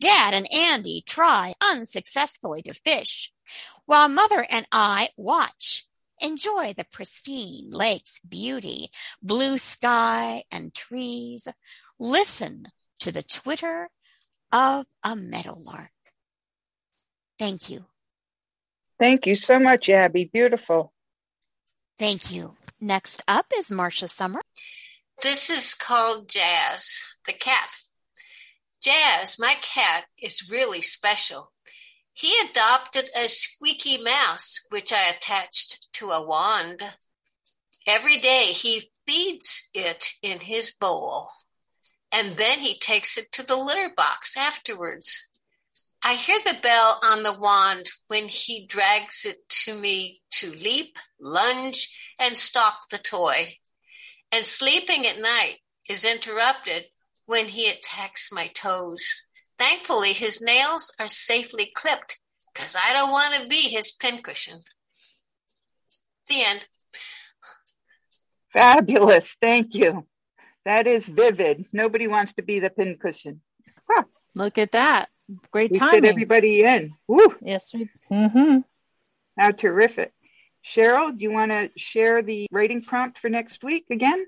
Dad 0.00 0.34
and 0.34 0.50
Andy 0.52 1.02
try 1.06 1.54
unsuccessfully 1.60 2.62
to 2.62 2.74
fish, 2.74 3.32
while 3.84 4.08
Mother 4.08 4.46
and 4.48 4.66
I 4.72 5.10
watch, 5.16 5.86
enjoy 6.20 6.72
the 6.72 6.86
pristine 6.90 7.70
lake's 7.70 8.20
beauty, 8.20 8.90
blue 9.22 9.58
sky 9.58 10.44
and 10.50 10.72
trees, 10.72 11.48
listen 11.98 12.68
to 13.00 13.12
the 13.12 13.22
twitter 13.22 13.90
of 14.52 14.86
a 15.02 15.16
meadowlark. 15.16 15.90
Thank 17.38 17.68
you. 17.70 17.86
Thank 18.98 19.26
you 19.26 19.34
so 19.34 19.58
much, 19.58 19.88
Abby. 19.88 20.30
Beautiful. 20.32 20.92
Thank 21.98 22.32
you. 22.32 22.56
Next 22.80 23.22
up 23.26 23.46
is 23.56 23.70
Marcia 23.70 24.08
Summer. 24.08 24.40
This 25.22 25.50
is 25.50 25.74
called 25.74 26.28
Jazz, 26.28 27.11
the 27.26 27.32
cat. 27.32 27.74
Jazz, 28.82 29.38
my 29.38 29.54
cat, 29.62 30.06
is 30.18 30.50
really 30.50 30.82
special. 30.82 31.52
He 32.12 32.34
adopted 32.38 33.08
a 33.16 33.28
squeaky 33.28 34.02
mouse, 34.02 34.60
which 34.70 34.92
I 34.92 35.08
attached 35.08 35.88
to 35.94 36.10
a 36.10 36.26
wand. 36.26 36.82
Every 37.86 38.18
day 38.18 38.52
he 38.52 38.90
feeds 39.06 39.70
it 39.72 40.12
in 40.22 40.40
his 40.40 40.72
bowl, 40.72 41.30
and 42.10 42.36
then 42.36 42.58
he 42.58 42.78
takes 42.78 43.16
it 43.16 43.32
to 43.32 43.42
the 43.42 43.56
litter 43.56 43.90
box 43.96 44.36
afterwards. 44.36 45.30
I 46.04 46.14
hear 46.14 46.40
the 46.40 46.58
bell 46.60 46.98
on 47.04 47.22
the 47.22 47.38
wand 47.38 47.88
when 48.08 48.26
he 48.26 48.66
drags 48.66 49.24
it 49.24 49.48
to 49.64 49.78
me 49.78 50.18
to 50.32 50.52
leap, 50.52 50.98
lunge, 51.20 51.96
and 52.18 52.36
stalk 52.36 52.88
the 52.90 52.98
toy. 52.98 53.58
And 54.32 54.44
sleeping 54.44 55.06
at 55.06 55.20
night 55.20 55.58
is 55.88 56.04
interrupted 56.04 56.86
when 57.26 57.46
he 57.46 57.70
attacks 57.70 58.30
my 58.32 58.46
toes. 58.48 59.04
Thankfully, 59.58 60.12
his 60.12 60.40
nails 60.42 60.92
are 60.98 61.08
safely 61.08 61.70
clipped 61.74 62.20
because 62.52 62.74
I 62.76 62.92
don't 62.92 63.10
want 63.10 63.34
to 63.42 63.48
be 63.48 63.68
his 63.68 63.92
pincushion. 63.92 64.60
The 66.28 66.42
end. 66.44 66.66
Fabulous. 68.52 69.36
Thank 69.40 69.74
you. 69.74 70.06
That 70.64 70.86
is 70.86 71.04
vivid. 71.06 71.66
Nobody 71.72 72.06
wants 72.06 72.32
to 72.34 72.42
be 72.42 72.60
the 72.60 72.70
pincushion. 72.70 73.40
Huh. 73.88 74.04
Look 74.34 74.58
at 74.58 74.72
that. 74.72 75.08
Great 75.50 75.72
We 75.72 75.78
timing. 75.78 76.02
fit 76.02 76.08
everybody 76.08 76.62
in. 76.64 76.92
Woo. 77.08 77.34
Yes, 77.42 77.72
we. 77.72 77.88
Mm-hmm. 78.10 78.58
How 79.38 79.50
terrific. 79.52 80.12
Cheryl, 80.64 81.16
do 81.16 81.22
you 81.22 81.32
want 81.32 81.50
to 81.50 81.70
share 81.76 82.22
the 82.22 82.46
writing 82.52 82.82
prompt 82.82 83.18
for 83.18 83.28
next 83.28 83.64
week 83.64 83.86
again? 83.90 84.24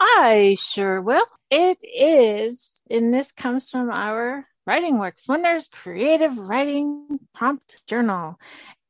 I 0.00 0.56
sure 0.60 1.00
will. 1.00 1.26
It 1.50 1.78
is, 1.82 2.70
and 2.90 3.12
this 3.14 3.32
comes 3.32 3.70
from 3.70 3.90
our 3.90 4.46
Writing 4.66 4.98
Works 4.98 5.28
Wonders 5.28 5.68
Creative 5.72 6.36
Writing 6.36 7.18
Prompt 7.34 7.80
Journal. 7.86 8.38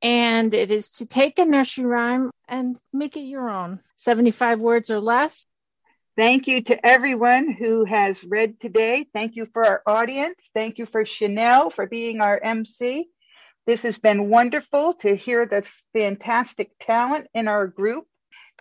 And 0.03 0.53
it 0.55 0.71
is 0.71 0.91
to 0.93 1.07
take 1.07 1.39
a 1.39 1.45
nursery 1.45 1.85
rhyme 1.85 2.31
and 2.49 2.79
make 2.93 3.17
it 3.17 3.21
your 3.21 3.51
own. 3.51 3.81
75 3.97 4.59
words 4.59 4.91
or 4.91 5.01
less. 5.01 5.47
Thank 6.17 6.47
you 6.47 6.63
to 6.65 6.87
everyone 6.87 7.53
who 7.53 7.85
has 7.85 8.25
read 8.25 8.59
today. 8.61 9.07
Thank 9.13 9.37
you 9.37 9.47
for 9.53 9.67
our 9.67 9.83
audience. 9.87 10.39
Thank 10.55 10.79
you 10.79 10.87
for 10.87 11.05
Chanel 11.05 11.71
for 11.71 11.87
being 11.87 12.21
our 12.21 12.41
MC. 12.43 13.09
This 13.67 13.83
has 13.83 13.99
been 13.99 14.31
wonderful 14.31 14.95
to 15.01 15.15
hear 15.15 15.45
the 15.45 15.65
fantastic 15.93 16.71
talent 16.81 17.27
in 17.35 17.49
our 17.49 17.67
group. 17.67 18.07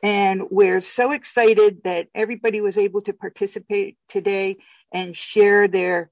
And 0.04 0.43
we're 0.50 0.82
so 0.82 1.12
excited 1.12 1.82
that 1.84 2.08
everybody 2.14 2.62
was 2.62 2.78
able 2.78 3.02
to 3.04 3.14
participate 3.14 3.98
today 4.10 4.58
and 4.93 5.16
share 5.16 5.68
their 5.68 6.12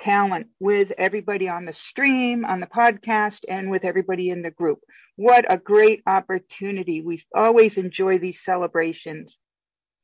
talent 0.00 0.48
with 0.60 0.92
everybody 0.98 1.48
on 1.48 1.64
the 1.64 1.72
stream, 1.72 2.44
on 2.44 2.60
the 2.60 2.66
podcast, 2.66 3.40
and 3.48 3.70
with 3.70 3.84
everybody 3.84 4.30
in 4.30 4.42
the 4.42 4.50
group. 4.50 4.80
What 5.16 5.44
a 5.50 5.56
great 5.56 6.02
opportunity. 6.06 7.00
We 7.00 7.24
always 7.34 7.78
enjoy 7.78 8.18
these 8.18 8.42
celebrations. 8.42 9.38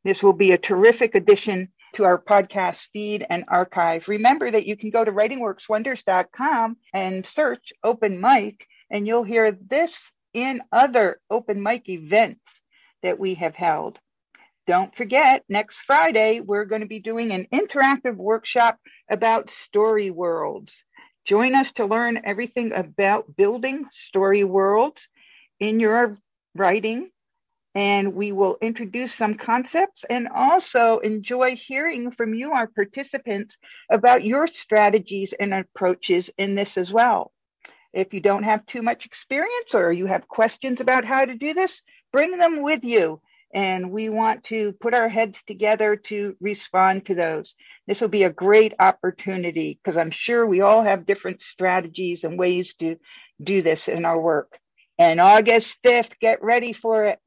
This 0.04 0.22
will 0.22 0.32
be 0.32 0.52
a 0.52 0.58
terrific 0.58 1.14
addition 1.14 1.68
to 1.94 2.04
our 2.04 2.18
podcast 2.18 2.80
feed 2.92 3.26
and 3.28 3.44
archive. 3.48 4.08
Remember 4.08 4.50
that 4.50 4.66
you 4.66 4.76
can 4.76 4.90
go 4.90 5.04
to 5.04 5.12
writingworkswonders.com 5.12 6.76
and 6.92 7.26
search 7.26 7.72
open 7.82 8.20
mic, 8.20 8.66
and 8.90 9.06
you'll 9.06 9.24
hear 9.24 9.52
this 9.52 10.12
and 10.34 10.60
other 10.72 11.20
open 11.30 11.62
mic 11.62 11.88
events 11.88 12.57
that 13.02 13.18
we 13.18 13.34
have 13.34 13.54
held. 13.54 13.98
Don't 14.66 14.94
forget, 14.94 15.44
next 15.48 15.78
Friday, 15.86 16.40
we're 16.40 16.66
going 16.66 16.82
to 16.82 16.86
be 16.86 17.00
doing 17.00 17.32
an 17.32 17.46
interactive 17.52 18.16
workshop 18.16 18.78
about 19.10 19.50
story 19.50 20.10
worlds. 20.10 20.84
Join 21.24 21.54
us 21.54 21.72
to 21.72 21.86
learn 21.86 22.20
everything 22.24 22.72
about 22.72 23.34
building 23.36 23.86
story 23.90 24.44
worlds 24.44 25.08
in 25.58 25.80
your 25.80 26.18
writing. 26.54 27.10
And 27.74 28.14
we 28.14 28.32
will 28.32 28.58
introduce 28.60 29.14
some 29.14 29.34
concepts 29.36 30.04
and 30.08 30.28
also 30.28 30.98
enjoy 30.98 31.54
hearing 31.54 32.10
from 32.10 32.34
you, 32.34 32.52
our 32.52 32.66
participants, 32.66 33.56
about 33.90 34.24
your 34.24 34.46
strategies 34.48 35.32
and 35.38 35.54
approaches 35.54 36.28
in 36.38 36.54
this 36.54 36.76
as 36.76 36.92
well. 36.92 37.32
If 37.92 38.12
you 38.12 38.20
don't 38.20 38.42
have 38.42 38.66
too 38.66 38.82
much 38.82 39.06
experience 39.06 39.74
or 39.74 39.92
you 39.92 40.06
have 40.06 40.28
questions 40.28 40.80
about 40.80 41.04
how 41.04 41.24
to 41.24 41.34
do 41.34 41.54
this, 41.54 41.80
bring 42.12 42.38
them 42.38 42.62
with 42.62 42.84
you 42.84 43.20
and 43.54 43.90
we 43.92 44.08
want 44.10 44.44
to 44.44 44.72
put 44.74 44.94
our 44.94 45.08
heads 45.08 45.42
together 45.46 45.96
to 45.96 46.36
respond 46.40 47.06
to 47.06 47.14
those. 47.14 47.54
This 47.86 48.00
will 48.00 48.08
be 48.08 48.24
a 48.24 48.30
great 48.30 48.74
opportunity 48.78 49.78
because 49.82 49.96
I'm 49.96 50.10
sure 50.10 50.46
we 50.46 50.60
all 50.60 50.82
have 50.82 51.06
different 51.06 51.42
strategies 51.42 52.24
and 52.24 52.38
ways 52.38 52.74
to 52.80 52.96
do 53.42 53.62
this 53.62 53.88
in 53.88 54.04
our 54.04 54.20
work. 54.20 54.58
And 54.98 55.20
August 55.20 55.76
5th, 55.86 56.12
get 56.20 56.42
ready 56.42 56.72
for 56.74 57.04
it. 57.04 57.20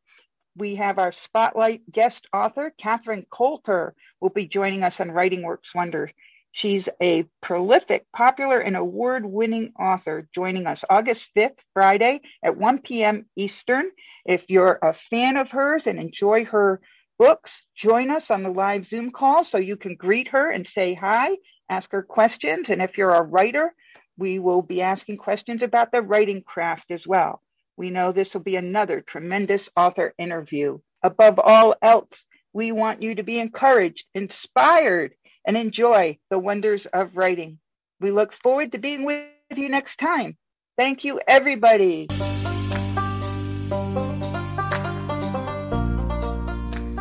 We 0.58 0.76
have 0.76 1.00
our 1.00 1.14
spotlight 1.14 1.90
guest 1.92 2.28
author, 2.34 2.74
Catherine 2.80 3.26
Coulter, 3.32 3.96
will 4.22 4.30
be 4.30 4.48
joining 4.48 4.84
us 4.84 5.00
on 5.00 5.12
Writing 5.12 5.44
Works 5.44 5.74
Wonder. 5.76 6.12
She's 6.54 6.90
a 7.02 7.26
prolific, 7.42 8.06
popular, 8.14 8.60
and 8.60 8.76
award 8.76 9.26
winning 9.26 9.72
author 9.80 10.28
joining 10.36 10.68
us 10.68 10.84
August 10.90 11.30
5th, 11.36 11.58
Friday 11.74 12.22
at 12.44 12.58
1 12.58 12.80
p.m. 12.80 13.26
Eastern. 13.36 13.90
If 14.26 14.46
you're 14.50 14.78
a 14.82 14.94
fan 14.94 15.38
of 15.38 15.52
hers 15.52 15.88
and 15.88 15.98
enjoy 15.98 16.46
her 16.46 16.82
books, 17.18 17.52
join 17.76 18.10
us 18.10 18.30
on 18.30 18.44
the 18.44 18.50
live 18.50 18.86
Zoom 18.86 19.12
call 19.12 19.44
so 19.44 19.60
you 19.60 19.78
can 19.78 19.96
greet 19.96 20.28
her 20.30 20.52
and 20.52 20.68
say 20.68 20.94
hi, 20.94 21.38
ask 21.70 21.92
her 21.92 22.04
questions. 22.04 22.70
And 22.70 22.82
if 22.82 22.98
you're 22.98 23.16
a 23.16 23.22
writer, 23.22 23.74
we 24.18 24.40
will 24.40 24.62
be 24.62 24.82
asking 24.82 25.18
questions 25.18 25.64
about 25.64 25.92
the 25.92 26.02
writing 26.02 26.42
craft 26.44 26.92
as 26.92 27.08
well. 27.08 27.42
We 27.78 27.90
know 27.90 28.12
this 28.12 28.34
will 28.34 28.42
be 28.42 28.58
another 28.58 29.02
tremendous 29.02 29.70
author 29.76 30.14
interview. 30.18 30.80
Above 31.02 31.40
all 31.40 31.76
else, 31.82 32.26
we 32.54 32.72
want 32.72 33.02
you 33.02 33.16
to 33.16 33.24
be 33.24 33.40
encouraged, 33.40 34.06
inspired, 34.14 35.14
and 35.46 35.58
enjoy 35.58 36.18
the 36.30 36.40
wonders 36.40 36.86
of 36.88 37.16
writing. 37.16 37.60
We 38.00 38.12
look 38.12 38.34
forward 38.34 38.72
to 38.72 38.78
being 38.78 39.06
with 39.06 39.28
you 39.56 39.70
next 39.70 39.98
time. 40.00 40.38
Thank 40.78 41.04
you, 41.04 41.20
everybody. 41.28 42.08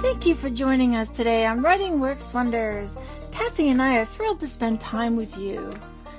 Thank 0.03 0.26
you 0.26 0.34
for 0.34 0.51
joining 0.51 0.97
us 0.97 1.09
today 1.09 1.47
on 1.47 1.62
Writing 1.62 2.01
Works 2.01 2.34
Wonders. 2.34 2.97
Kathy 3.32 3.70
and 3.70 3.80
I 3.80 3.97
are 3.97 4.05
thrilled 4.05 4.41
to 4.41 4.49
spend 4.49 4.80
time 4.80 5.16
with 5.16 5.36
you. 5.38 5.70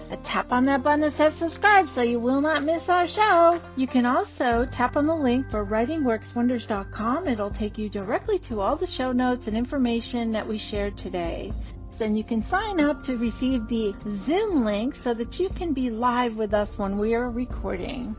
A 0.09 0.17
tap 0.17 0.51
on 0.51 0.65
that 0.65 0.83
button 0.83 1.01
that 1.01 1.13
says 1.13 1.35
subscribe 1.35 1.87
so 1.87 2.01
you 2.01 2.19
will 2.19 2.41
not 2.41 2.63
miss 2.63 2.89
our 2.89 3.07
show. 3.07 3.61
You 3.77 3.87
can 3.87 4.05
also 4.05 4.67
tap 4.71 4.97
on 4.97 5.05
the 5.05 5.15
link 5.15 5.49
for 5.49 5.65
writingworkswonders.com. 5.65 7.27
It'll 7.27 7.51
take 7.51 7.77
you 7.77 7.89
directly 7.89 8.39
to 8.39 8.59
all 8.59 8.75
the 8.75 8.87
show 8.87 9.11
notes 9.11 9.47
and 9.47 9.55
information 9.55 10.31
that 10.31 10.47
we 10.47 10.57
shared 10.57 10.97
today 10.97 11.53
then 12.01 12.15
you 12.15 12.23
can 12.23 12.41
sign 12.41 12.79
up 12.81 13.03
to 13.03 13.15
receive 13.15 13.67
the 13.67 13.93
Zoom 14.09 14.65
link 14.65 14.95
so 14.95 15.13
that 15.13 15.39
you 15.39 15.49
can 15.49 15.71
be 15.71 15.91
live 15.91 16.35
with 16.35 16.51
us 16.51 16.75
when 16.75 16.97
we 16.97 17.13
are 17.13 17.29
recording. 17.29 18.15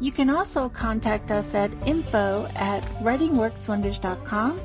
You 0.00 0.12
can 0.12 0.28
also 0.28 0.68
contact 0.68 1.30
us 1.30 1.54
at 1.54 1.70
info 1.86 2.46
at 2.54 2.82
writingworkswonders.com. 3.00 4.60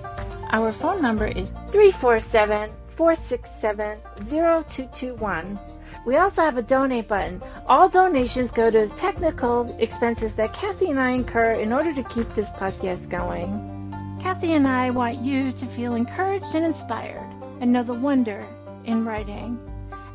Our 0.51 0.73
phone 0.73 1.01
number 1.01 1.27
is 1.27 1.51
347 1.71 2.69
467 2.97 3.99
0221. 4.29 5.59
We 6.05 6.17
also 6.17 6.41
have 6.41 6.57
a 6.57 6.61
donate 6.61 7.07
button. 7.07 7.41
All 7.67 7.87
donations 7.87 8.51
go 8.51 8.69
to 8.69 8.89
technical 8.89 9.73
expenses 9.79 10.35
that 10.35 10.53
Kathy 10.53 10.89
and 10.89 10.99
I 10.99 11.11
incur 11.11 11.53
in 11.53 11.71
order 11.71 11.93
to 11.93 12.03
keep 12.03 12.35
this 12.35 12.49
podcast 12.49 13.07
going. 13.09 14.19
Kathy 14.21 14.55
and 14.55 14.67
I 14.67 14.89
want 14.89 15.19
you 15.19 15.53
to 15.53 15.65
feel 15.67 15.95
encouraged 15.95 16.53
and 16.53 16.65
inspired 16.65 17.26
and 17.59 17.71
know 17.71 17.83
the 17.83 17.93
wonder 17.93 18.47
in 18.85 19.05
writing. 19.05 19.59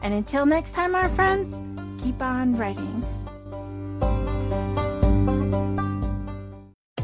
And 0.02 0.14
until 0.14 0.46
next 0.46 0.72
time, 0.72 0.94
our 0.94 1.08
friends, 1.10 2.02
keep 2.02 2.20
on 2.20 2.56
writing. 2.56 3.04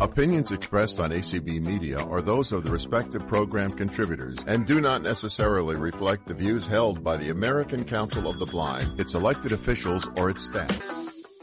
Opinions 0.01 0.53
expressed 0.53 1.01
on 1.01 1.11
ACB 1.11 1.61
Media 1.61 1.99
are 1.99 2.23
those 2.23 2.53
of 2.53 2.63
the 2.63 2.71
respective 2.71 3.27
program 3.27 3.73
contributors 3.73 4.39
and 4.47 4.65
do 4.65 4.81
not 4.81 5.03
necessarily 5.03 5.75
reflect 5.75 6.27
the 6.27 6.35
views 6.35 6.69
held 6.69 7.03
by 7.03 7.17
the 7.17 7.31
American 7.31 7.85
Council 7.85 8.29
of 8.29 8.39
the 8.39 8.47
Blind, 8.47 9.01
its 9.01 9.15
elected 9.15 9.51
officials, 9.51 10.09
or 10.17 10.31
its 10.31 10.45
staff. 10.45 11.08